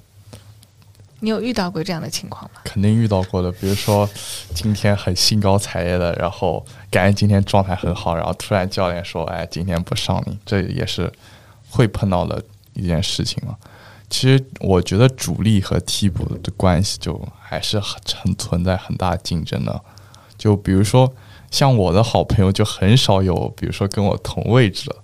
[1.21, 2.61] 你有遇到过这样的情况吗？
[2.63, 4.09] 肯定遇到过的，比如说
[4.55, 11.11] 今天很兴高采烈的，然后感觉今天状态很好，然后突然教练说：“哎，今天不上你。”这也是
[11.69, 13.55] 会碰到的一件事情嘛。
[14.09, 19.81] 其实我觉得主力和替补的关系就还是很很存在很大竞争的。
[20.37, 21.13] 就比如说
[21.51, 24.95] 像我的好朋友就很少有，比如说跟我同位置的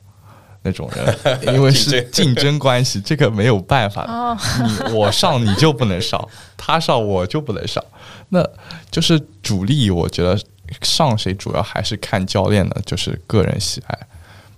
[0.67, 2.59] 那种人， 因为是竞争。
[2.59, 4.35] 关系，这个没有办法。
[4.59, 6.19] 你我上你就不能上，
[6.57, 7.81] 他上我就不能上。
[8.29, 8.45] 那
[8.91, 10.37] 就是主力，我觉得
[10.81, 13.97] 上谁主要还是看教练的，就是个人喜爱。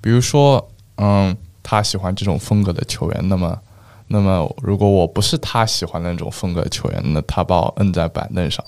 [0.01, 0.65] 比如说，
[0.97, 3.59] 嗯，他喜欢这种风格的球员，那么，
[4.07, 8.63] 那么如果我不是他喜欢的那种风格球员，那他把我摁在板凳上，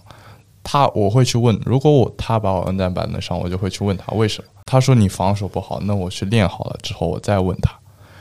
[0.64, 4.50] 他我会去问，如果我他把我摁在板凳上，我就会去问他为什么。
[4.66, 7.72] 他说你防守不好，那我去练好了之后，我再问他。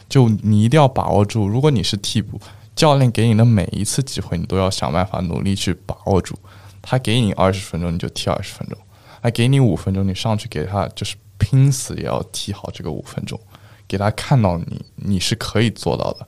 [0.08, 2.40] 就你一定要把握住，如果你是替补，
[2.74, 6.34] 教练给你的每一次机会，你都要想办法努力去把握住。
[6.82, 8.76] 他给你二十分钟，你就踢二十分钟；
[9.22, 13.38] 他给你五分钟，你上去给他就是拼死也要踢好这个五分钟，
[13.86, 16.26] 给他看到你你是可以做到的，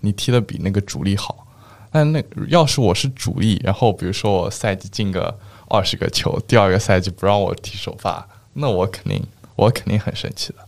[0.00, 1.46] 你踢的比那个主力好。
[1.90, 5.36] 但那要是我是主力，然后比如说我赛季进个
[5.68, 9.22] 二十个球，第二个赛季不让我踢首发，那我肯定
[9.56, 10.58] 我肯定很生气的。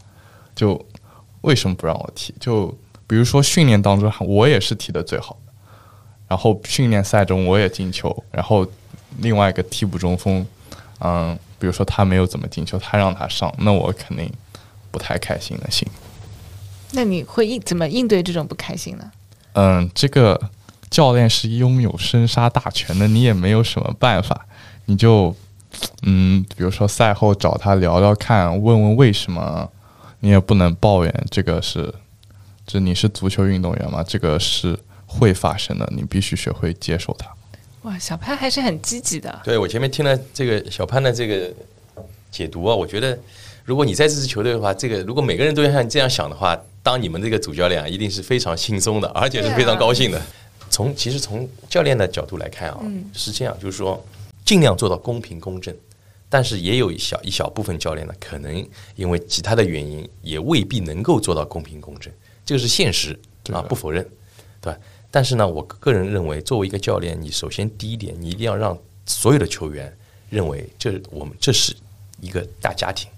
[0.55, 0.85] 就
[1.43, 2.35] 为什么不让我踢？
[2.39, 5.53] 就比如说训练当中，我也是踢的最好的，
[6.29, 8.67] 然后训练赛中我也进球，然后
[9.19, 10.47] 另外一个替补中锋，
[11.01, 14.31] 嗯，比如说他没有怎么进球，他让他上，那我肯定
[14.91, 15.87] 不太开心的心。
[16.93, 19.11] 那你会应怎么应对这种不开心呢？
[19.55, 20.39] 嗯，这个
[20.93, 24.47] 教练是拥有生杀大权的，你也没有什么办法，
[24.85, 25.35] 你就
[26.03, 29.67] 嗯，比如说赛后找他聊聊看，问问为什么，
[30.21, 31.93] 你也不能抱怨，这个是，
[32.67, 37.27] 这你是足球运动员嘛，这个是会发生的，你必须学会接受它。
[37.89, 39.41] 哇，小潘还是很积极的。
[39.43, 41.51] 对我前面听了这个小潘的这个
[42.31, 43.19] 解读啊，我觉得
[43.65, 50.21] 如果你在这支球队的话，这个如果每个人都像你这样想的话，当你们这个主教练啊，一定是非常轻松的，而且是非常高兴的。
[50.73, 52.81] 从其实从教练的角度来看啊，
[53.13, 54.03] 是这样，就是说
[54.43, 55.77] 尽量做到公平公正，
[56.31, 62.11] 但是也有一小一小部分教练呢，可能因为其他的原因，也未必能够做到公平公正，
[62.47, 63.17] 这个是现实
[63.53, 64.03] 啊，不否认，
[64.63, 64.79] 对吧？
[65.11, 69.95] 但是呢，我个人认为，作为一个教练，你首先第一点，你一定要让所有的球员
[70.31, 71.77] 认为这我们这是
[72.19, 73.11] 一个大家庭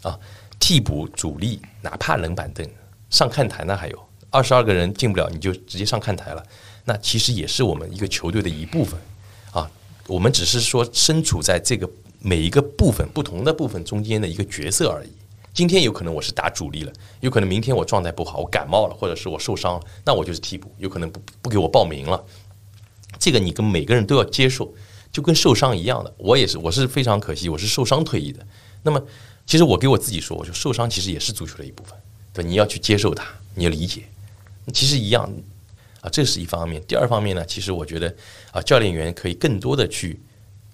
[0.00, 0.18] 啊，
[0.58, 2.66] 替补、主力，哪怕冷板凳
[3.10, 6.42] 上看台呢，还有二十二个人进不了，你就直接上看台了，
[6.84, 9.00] 那其实也是我们一个球队的一部分
[9.52, 9.70] 啊。
[10.06, 11.88] 我们只是说身处在这个
[12.20, 15.08] 每一个部分不同的部分中间的一个角色而已。
[15.54, 22.24] 今天有可能我是打主力了，有可能明天我状态不好，我感冒了，或者是我受伤了，那我就是替补，有可能不不给我报名了。
[23.18, 24.72] 这个你跟每个人都要接受，
[25.12, 26.14] 就跟受伤一样的。
[26.16, 28.44] 我也是，我是非常可惜，我是受伤退役的。
[28.82, 28.98] 那么，
[29.44, 31.94] 其实我给我自己说，我就受伤其实也是足球的一部分，
[32.32, 34.04] 对，你要去接受它，你要理解，
[34.72, 35.30] 其实一样
[36.02, 36.82] 啊，这是一方面。
[36.86, 38.14] 第二方面呢，其实我觉得
[38.50, 40.20] 啊，教练员可以更多的去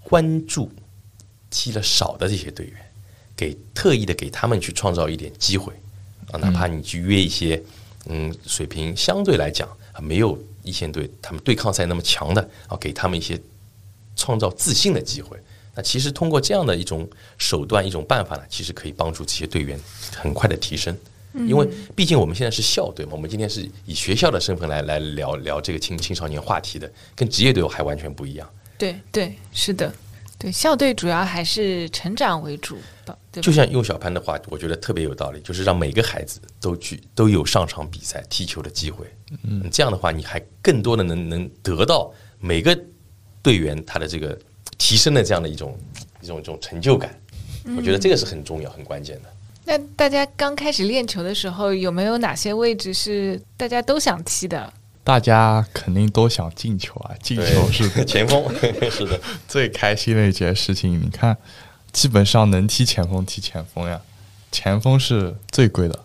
[0.03, 0.73] 关注
[1.51, 2.77] 踢了少的这些队员，
[3.37, 5.73] 给特意的给他们去创造一点机会
[6.33, 7.63] 啊，哪怕你去约一些
[8.07, 13.39] 嗯水平相对来讲啊没有一线队他们对抗赛那么强的啊，给他们一些
[14.17, 15.39] 创造自信的机会。
[15.75, 19.79] 那其实通过这样的一种手段、一种办法呢，其实可以帮助这些队员
[20.17, 20.97] 很快的提升。
[21.47, 28.51] 因为毕竟我们现在是校队嘛，我们今天是以学校的身份来来聊聊这个青青少年话题的，跟职业队还完全不一样。
[28.77, 29.93] 对对，是的，
[30.39, 33.45] 对校队主要还是成长为主的，对吧？
[33.45, 39.07] 就像用小潘的话，我觉得特别有道理，就是让每个孩子都去都有上场比赛、踢球的机会。
[39.43, 42.79] 嗯，这样的话，你还更多的能能得到每个
[43.43, 44.39] 队员他的这个
[44.77, 45.77] 提升的这样的一种
[46.21, 47.21] 一种一种成就感。
[47.77, 49.29] 我觉得这个是很重要、很关键的。
[49.69, 54.73] 那大家刚开始练球的时候，有没有哪些位置是大家都想踢的？
[55.05, 58.43] 大家肯定都想进球啊，进球是前锋，
[58.91, 60.99] 是的，最开心的一件事情。
[60.99, 61.37] 你看，
[61.93, 64.01] 基本上能踢前锋踢前锋呀，
[64.51, 66.03] 前锋是最贵的。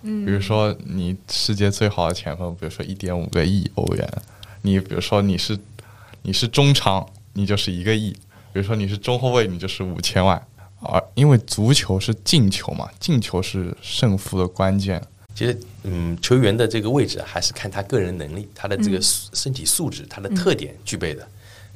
[0.00, 4.10] 嗯，比如说你世界最好的前锋，比如说一点五个亿欧元，
[4.62, 5.58] 你比如说你是
[6.22, 8.14] 你是中场，你就是一个亿；
[8.54, 10.42] 比如说你是中后卫，你就是五千万。
[10.82, 15.02] 而因为足球是进球嘛，进球是胜负的关键。
[15.34, 21.26] 其实，嗯，球员的这个位置啊还是看他个人能力、他的这个身体素质、他的特点具备的。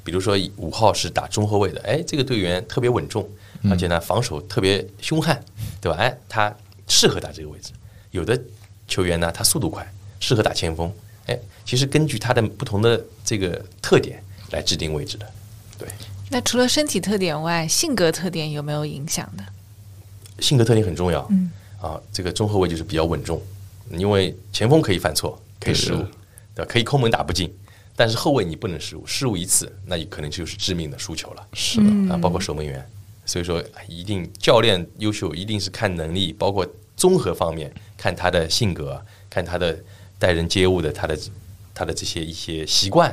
[0.04, 3.28] 比如说五号是打中后卫的，哎，这个队员特别稳重，
[3.70, 5.42] 而且呢防守特别凶悍，
[5.80, 5.98] 对吧？
[5.98, 6.54] 哎，他
[6.86, 7.72] 适合打这个位置。
[8.10, 8.40] 有的
[8.86, 9.90] 球员呢，他速度快，
[10.20, 10.92] 适合打前锋。
[11.26, 15.26] 哎，其实根据他的不同的这个特点来制定位置的。
[15.78, 15.88] 对。
[16.28, 19.44] 那除了身体特点外，性格特点有没有影响的？
[20.42, 21.26] 性格特点很重要。
[21.30, 21.50] 嗯。
[21.80, 23.40] 啊，这个中后卫就是比较稳重，
[23.90, 25.98] 因为前锋可以犯错，可以失误，
[26.54, 26.66] 对吧？
[26.66, 27.54] 可以抠门打不进，
[27.94, 31.46] 但是后卫你不能失误，失误一次，那可能就是致命的输球了。
[31.52, 32.84] 是的啊，包括守门员，
[33.26, 36.66] 所以说一定教练优秀，一定是看能力，包括
[36.96, 39.78] 综合方面，看他的性格，看他的
[40.18, 41.16] 待人接物的，他的
[41.74, 43.10] 他的这些一些习惯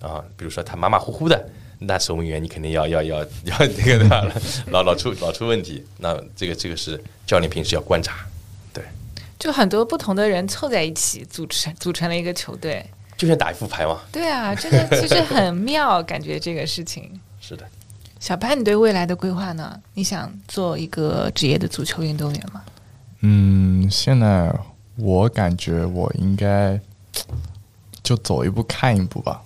[0.00, 1.48] 啊，比如说他马马虎虎的。
[1.78, 4.24] 那守门员你肯定要要要 要那个对吧？
[4.70, 8.26] 老老出老出问题，那这个这个是教练平时要观察，
[8.72, 8.82] 对。
[9.38, 12.84] 就很多不同的人凑在一起组成组成了一个球队，
[13.18, 14.00] 就像打一副牌嘛。
[14.10, 17.20] 对啊，这个其实很妙，感觉这个事情。
[17.38, 17.64] 是的。
[18.18, 19.78] 小潘，你对未来的规划呢？
[19.92, 22.64] 你想做一个职业的足球运动员吗？
[23.20, 24.50] 嗯，现在
[24.96, 26.80] 我感觉我应该
[28.02, 29.42] 就走一步看一步吧。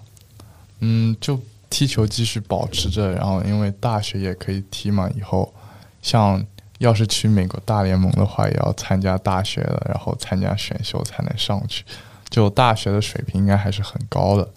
[0.79, 1.39] 嗯，就。
[1.71, 5.55] 踢球继续保持着，然后因为大学也可以踢嘛，以后
[6.03, 6.45] 像
[6.79, 11.85] 要是去美国大联盟的话，也要参加大学的，然后参加选秀才能上去。
[12.29, 14.49] 就大学的水平应该还是很高的，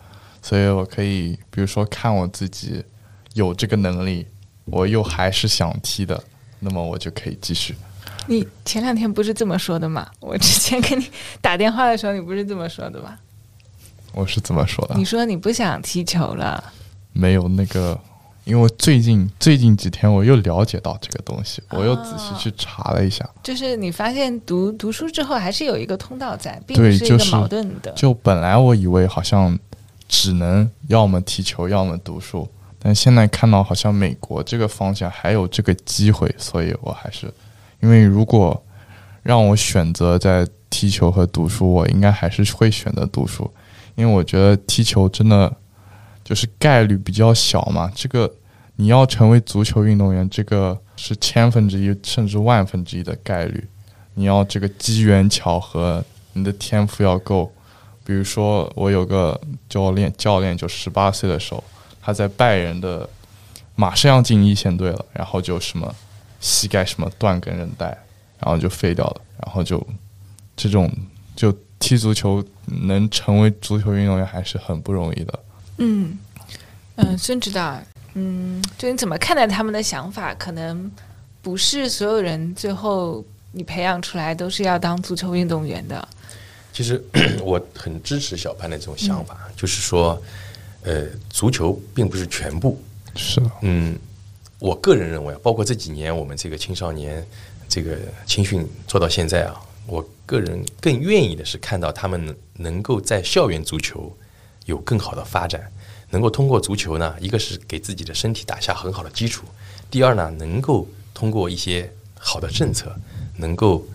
[0.41, 2.83] 所以我可以比如说看我自己
[3.33, 4.27] 有这个能力，
[4.65, 6.23] 我又还是想踢的，
[6.59, 7.75] 那么我就可以继续。
[8.27, 10.07] 你前两天不是这么说的吗？
[10.19, 11.09] 我之前给你
[11.41, 13.17] 打电话的时候，你不是这么说的吗？
[14.13, 14.95] 我是怎么说的？
[14.95, 16.73] 你说你不想踢球了。
[17.13, 17.97] 没有那个，
[18.43, 23.27] 因为最近最近几天我又了解到这个东西，我又仔细去查了一下。
[23.41, 27.91] 就是你发现读读书之后，还是有一个通道在，并不是一个矛盾的。
[27.93, 29.57] 就本来我以为好像
[30.09, 32.49] 只能要么踢球，要么读书，
[32.79, 37.31] 但现在看到好像美国这个方向还有这个机会，所以我还是
[37.79, 38.61] 因为如果
[39.21, 43.49] 让我选择在踢球和读书，我应该还是会选择读书，
[43.95, 45.55] 因为我觉得踢球真的。
[46.23, 48.33] 就是概率比较小嘛，这个
[48.75, 53.67] 你要成为足球运动员，这个是千分之一甚至万分之一的概率。
[54.15, 56.03] 你要这个机缘巧合，
[56.33, 57.51] 你的天赋要够。
[58.05, 61.63] 比如说，我有个教练，教练就十八岁的时候，
[62.01, 63.09] 他在拜仁的，
[63.75, 65.95] 马上要进一线队了，然后就什么
[66.41, 67.87] 膝盖什么断根韧带，
[68.39, 69.81] 然后就废掉了，然后就
[70.57, 70.91] 这种
[71.33, 71.49] 就
[71.79, 75.39] 踢足球能成为足球运动员还是很不容易的。
[75.77, 76.17] 嗯
[76.95, 77.81] 嗯，孙指导，
[78.13, 80.33] 嗯，就你怎么看待他们的想法？
[80.35, 80.91] 可能
[81.41, 86.07] 不是所有人最后你培养出来都是要当足球运动员的。
[86.71, 87.03] 其实
[87.41, 90.21] 我很支持小潘的这种想法，就是说，
[90.83, 92.81] 呃，足球并不是全部。
[93.15, 93.41] 是。
[93.61, 93.97] 嗯，
[94.59, 97.25] 我个人认为，包括这几年我们这个青少年
[97.67, 104.15] 这个青训做到现在啊，我个人更愿意的是看到他们能够在校园足球。
[104.65, 105.71] 有更好的发展，
[106.09, 109.45] 能够通过足球呢，一个是给自己的身体打下很好的基础，
[109.91, 112.95] 第二呢，能够通过一些好的政策，
[113.37, 113.85] 能够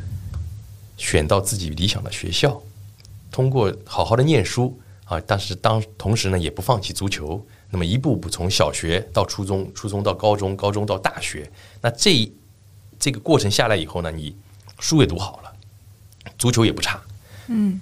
[0.97, 2.61] 选到自己理想的学校，
[3.31, 11.51] 通过好好的念书啊，但是当同时呢，也不放弃足球，那么一步步从小学到初中，初中到高中，高中到大学，
[11.81, 12.31] 那这
[12.99, 14.37] 这个过程下来以后呢，你
[14.81, 15.53] 书也读好了，
[16.37, 17.01] 足球也不差，
[17.47, 17.81] 嗯。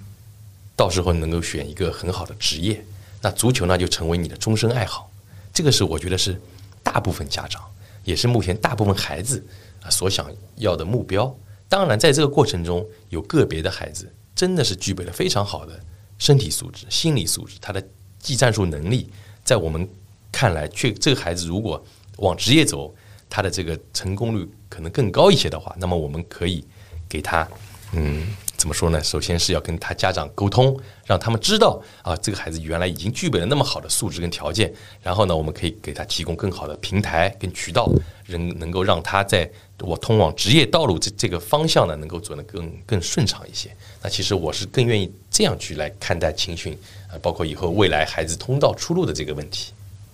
[0.77, 2.85] 到时候能够选一个很好的职业，
[3.21, 5.11] 那足球呢就成为你的终身爱好。
[5.51, 6.39] 这个是我觉得是
[6.83, 7.63] 大部分家长，
[8.03, 9.43] 也是目前大部分孩子
[9.81, 11.35] 啊所想要的目标。
[11.67, 15.77] 当然，在这个过程中，有个别的孩子真的是具备了非常好的
[16.19, 17.83] 身体素质、心理素质，他的
[18.19, 19.09] 技战术能力，
[19.43, 19.89] 在我们
[20.31, 21.83] 看来，却这个孩子如果
[22.17, 22.95] 往职业走，
[23.27, 26.63] 他的这个成功率可能更高一些的话，那么我们可以
[27.09, 27.47] 给他
[27.93, 28.27] 嗯。
[28.57, 29.03] 怎么说呢？
[29.03, 34.73] 首先是要跟他家长沟通，让他们知道啊，这个孩子原来已经具备了那么好的素质跟条件。
[35.03, 37.87] 然后呢，我们可以给他提供更好的平台跟渠道，
[38.25, 39.47] 能能够让他在
[39.81, 43.69] 我通往职业道路这这个方向呢，能够走得更更顺畅一些。
[44.01, 46.75] 那其实我是更愿意这样去来看待青训
[47.11, 49.71] 啊，包括以后未来孩子通道出路的这个问题。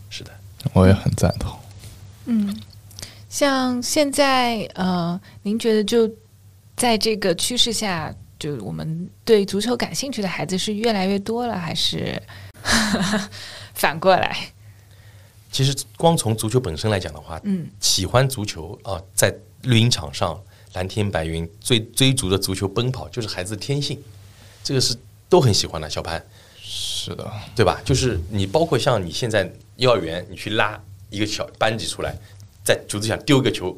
[0.09, 0.31] 是的，
[0.73, 1.57] 我也很赞同。
[2.25, 2.61] 嗯，
[3.29, 6.11] 像现在呃，您觉得就
[6.75, 8.13] 在这个趋势下？
[8.43, 12.21] 就我们对足球感兴趣的孩子是越来越多了，还是
[13.73, 14.37] 反过来？
[15.49, 20.37] 其实光从足球本身来讲的话，嗯，喜欢足球啊，在绿茵场上
[20.73, 23.97] 蓝天白云追追逐着足球奔跑，就是孩子的天性，
[24.61, 24.93] 这个是
[25.29, 25.89] 都很喜欢的。
[25.89, 26.21] 小潘，
[26.61, 27.79] 是的，对吧？
[27.85, 30.77] 就是你包括像你现在幼儿园，你去拉
[31.09, 32.13] 一个小班级出来，
[32.61, 33.73] 在竹子上丢一个球，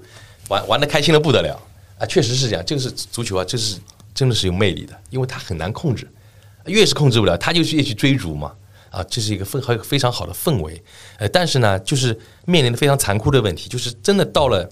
[0.49, 1.55] 玩玩的开心的不得了
[1.99, 2.05] 啊！
[2.07, 3.77] 确实是这样，这个是足球啊，这是
[4.15, 6.11] 真的是有魅力的，因为他很难控制，
[6.65, 8.55] 越是控制不了，他就越去追逐嘛。
[8.89, 10.81] 啊，这是一个氛和非常好的氛围，
[11.17, 14.71] 呃，但是呢，就是面临的非常残酷的问题，就是真的到了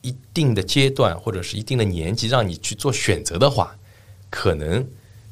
[0.00, 3.72] 一定的阶段或者是一定的年纪，让你去做选择的话，
[4.30, 4.84] 可能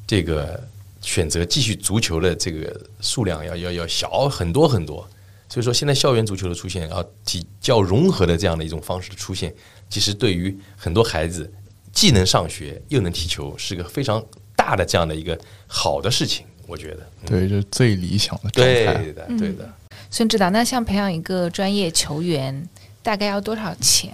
[0.07, 0.65] 这个
[1.01, 5.05] 选择继续足球的这个数量要要要小很多很多。
[5.49, 9.53] 所以说，现在校园足球的出现，啊，体较融合的这样的一种方式的出现，
[9.89, 11.51] 其实对于很多孩子
[11.93, 14.21] 既能上学又能踢球，是个非常
[14.55, 16.45] 大的这样的一个好的事情。
[16.67, 18.95] 我觉得，对，这是最理想的状态。
[18.95, 19.69] 对的，对的。
[20.09, 22.67] 孙指导，那像培养一个专业球员，
[23.01, 24.13] 大概要多少钱？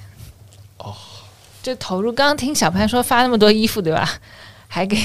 [0.78, 0.96] 哦，
[1.62, 2.12] 这投入。
[2.12, 4.20] 刚刚听小潘说发那么多衣服，对吧？
[4.68, 4.98] 还给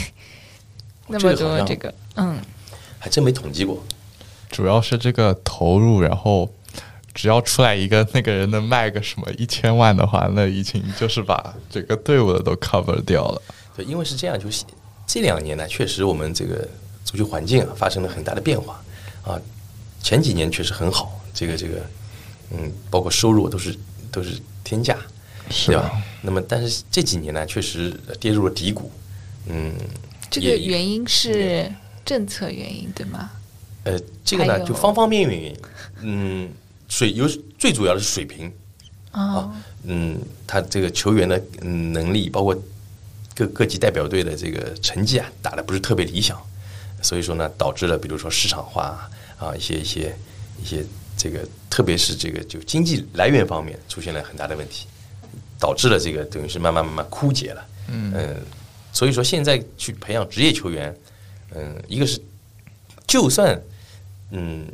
[1.07, 2.41] 那么多这个，嗯，
[2.99, 3.83] 还真没统计过。
[4.51, 6.51] 主要是这个投入，然后
[7.15, 13.41] 只要出来一个那个人能卖个什么一千万的话，那已经就是把整个队伍的都 cover 掉了。
[13.77, 14.65] 对，因为是这样，就是
[15.07, 16.69] 这两年呢，确实我们这个。
[17.05, 18.83] 足球环境啊发生了很大的变化
[19.23, 19.39] 啊，
[20.03, 21.75] 前几年确实很好，这个这个
[22.51, 23.77] 嗯，包括收入都是
[24.11, 24.97] 都是天价，
[25.51, 26.03] 是吧？
[26.23, 28.91] 那么但是这几年呢，确实跌入了低谷，
[29.47, 29.75] 嗯，
[30.31, 31.71] 这个原因是
[32.07, 33.31] 政策原因对吗？
[33.85, 35.61] 呃，这个呢就方方面面原因，
[36.01, 36.49] 嗯，
[36.95, 37.28] 水有
[37.59, 38.53] 最主要的是水平
[39.11, 39.51] 啊，
[39.82, 40.16] 嗯，
[40.47, 42.57] 他这个球员的能力，包括
[43.34, 46.40] 各各级代表队的这个成绩啊，打的不是特别理想。
[47.03, 50.16] 所以说呢，导致了比如说市场化啊，一些一些
[50.62, 50.86] 一些
[51.16, 54.86] 这个，特别是这个就经济来源方面出现了很大的问题，
[55.59, 57.66] 导致了这个等于是慢慢慢慢枯竭了。
[57.88, 58.36] 嗯，
[58.92, 60.97] 所以说现在去培养职业球员，
[61.57, 62.22] 嗯，一个是
[63.05, 63.61] 就算
[64.30, 64.64] 嗯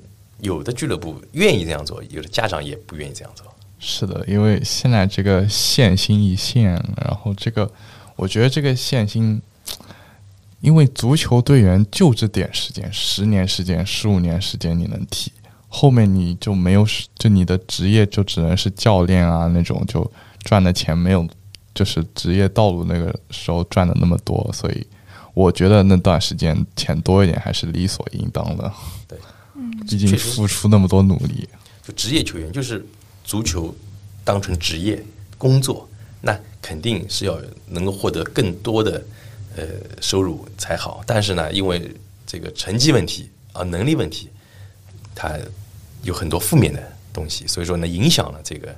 [0.43, 3.47] 有的俱乐部愿意这样做，有的家长也不愿意这样做。
[3.79, 7.71] 是的，因为现在这个限薪一线，然后这个
[8.17, 9.41] 我觉得这个限薪。
[10.63, 15.33] 因为足球队员就这点时间，十年时间、十五年时间你能踢，
[15.69, 16.87] 后面你就没有，
[17.17, 21.27] 就你的职业就只能是教练啊那种，就赚的钱没有，
[21.73, 24.87] 就是职业道路那个时候赚的那么多，所以
[25.33, 28.71] 我觉得那段时间钱多一点还是理所应当的。
[29.89, 31.49] 毕竟付出那么多努力，
[31.83, 32.85] 就职业球员就是
[33.25, 33.75] 足球
[34.25, 35.03] 当成职业
[35.39, 35.89] 工作，
[36.21, 39.03] 那肯定是要能够获得更多的。
[39.57, 39.67] 呃，
[40.01, 41.93] 收入才好，但是呢，因为
[42.25, 44.31] 这个成绩问题啊，能力问题，
[45.13, 45.37] 它
[46.05, 46.81] 有很多负面的
[47.13, 48.73] 东西，所以说呢，影响了这个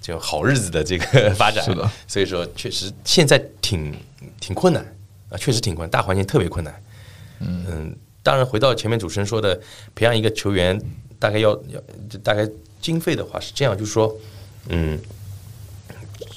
[0.00, 1.62] 就好日子的这个 发展。
[1.62, 3.94] 是的，所以说确实现在挺
[4.40, 4.82] 挺困难
[5.28, 6.82] 啊，确实挺困难，大环境特别困难。
[7.40, 7.94] 嗯，
[8.26, 9.54] 当然回到前面主持人说的，
[9.94, 10.76] 培养一个球员
[11.16, 11.80] 大概要要
[12.24, 12.48] 大概
[12.80, 14.12] 经费的话是这样，就是说，
[14.68, 14.98] 嗯，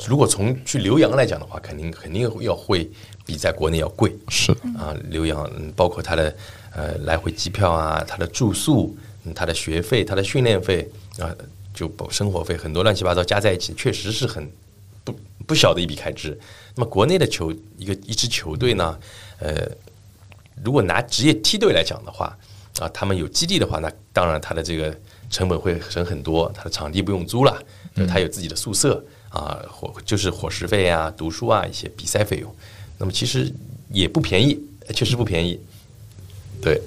[0.07, 2.87] 如果从去留洋来讲的话，肯定肯定要会。
[3.25, 6.35] 比在国内要贵，是啊，留洋包括他的
[6.75, 8.97] 呃来回机票啊，他的住宿，
[9.35, 11.29] 他的学费，他的训练费啊，
[11.71, 14.51] 就生活费很多乱七八糟加在一起，确实是很
[15.03, 15.13] 不
[15.45, 16.35] 不小的一笔开支。
[16.75, 18.97] 那么国内的球一个一支球队呢，
[19.37, 19.69] 呃，
[20.63, 22.37] 如果拿职业梯队来讲的话
[22.79, 24.95] 啊，他们有基地的话，那当然他的这个
[25.29, 27.61] 成本会省很多，他的场地不用租了，
[28.07, 32.55] 他有自己的宿舍啊，伙就是伙食费啊、读书啊一些比赛费用。
[32.97, 33.53] 那么其实
[33.91, 34.59] 也不便宜，
[34.93, 35.59] 确实不便宜。
[36.61, 36.81] 对，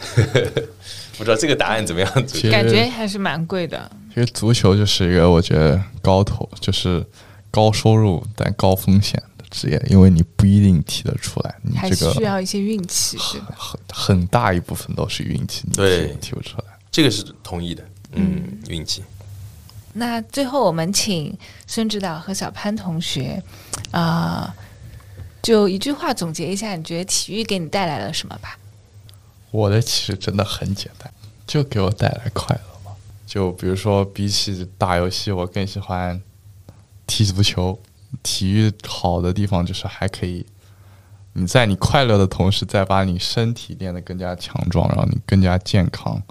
[1.16, 2.12] 不知道这个答案怎么样？
[2.50, 3.90] 感觉还是蛮贵的。
[4.12, 7.04] 其实足球就是一个我觉得高投，就是
[7.50, 16.64] 高收入但高风险的职业，因为你不一定提得出来，你这个需要一些运气，很很很大一部分都是运气，你对提不出来。
[16.90, 19.02] 这个是同意的，嗯，运气。
[19.92, 21.36] 那最后我们请
[21.66, 23.42] 孙指导和小潘同学，
[23.90, 24.54] 啊，
[25.42, 28.56] 就一句话总结一下，你觉得体育给你带来了什么吧？
[29.50, 31.12] 我的其实真的很简单，
[31.44, 32.96] 就给我带来快乐嘛。
[33.26, 36.20] 就比如说，比起打游戏，我更喜欢
[37.06, 37.76] 踢足球。
[38.22, 40.44] 体育好的地方就是还可以，
[41.32, 46.22] 你在你快乐的同时，再把你身体练得更加强壮，让你更加健康。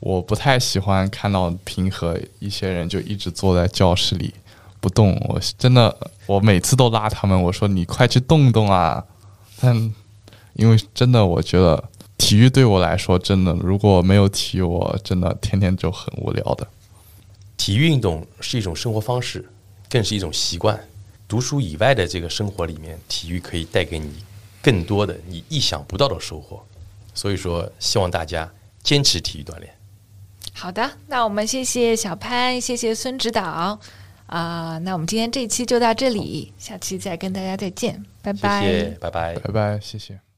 [0.00, 4.32] 我不太喜欢看到平和一些人就一直坐在教室里
[4.80, 5.94] 不动，我真的
[6.26, 9.04] 我每次都拉他们，我说你快去动动啊！
[9.60, 9.76] 但
[10.54, 11.84] 因为真的我觉得
[12.16, 16.66] 体育对我来说，真的如果没有体育，我真的天天就很无聊的。
[17.58, 19.46] 体育运动是一种生活方式，
[19.90, 20.80] 更是一种习惯。
[21.30, 24.12] 读书以外的这个生活里面，体育可以带给你
[24.60, 26.60] 更多的你意想不到的收获。
[27.14, 28.52] 所以说，希望大家
[28.82, 29.72] 坚持体育锻炼。
[30.52, 33.78] 好的，那我们谢谢小潘，谢谢孙指导
[34.26, 38.62] 啊、那我们今天这一期就到这里，下期再跟大家再见，拜拜。
[38.62, 39.34] 谢谢，拜拜。
[39.38, 40.29] 拜拜，谢谢。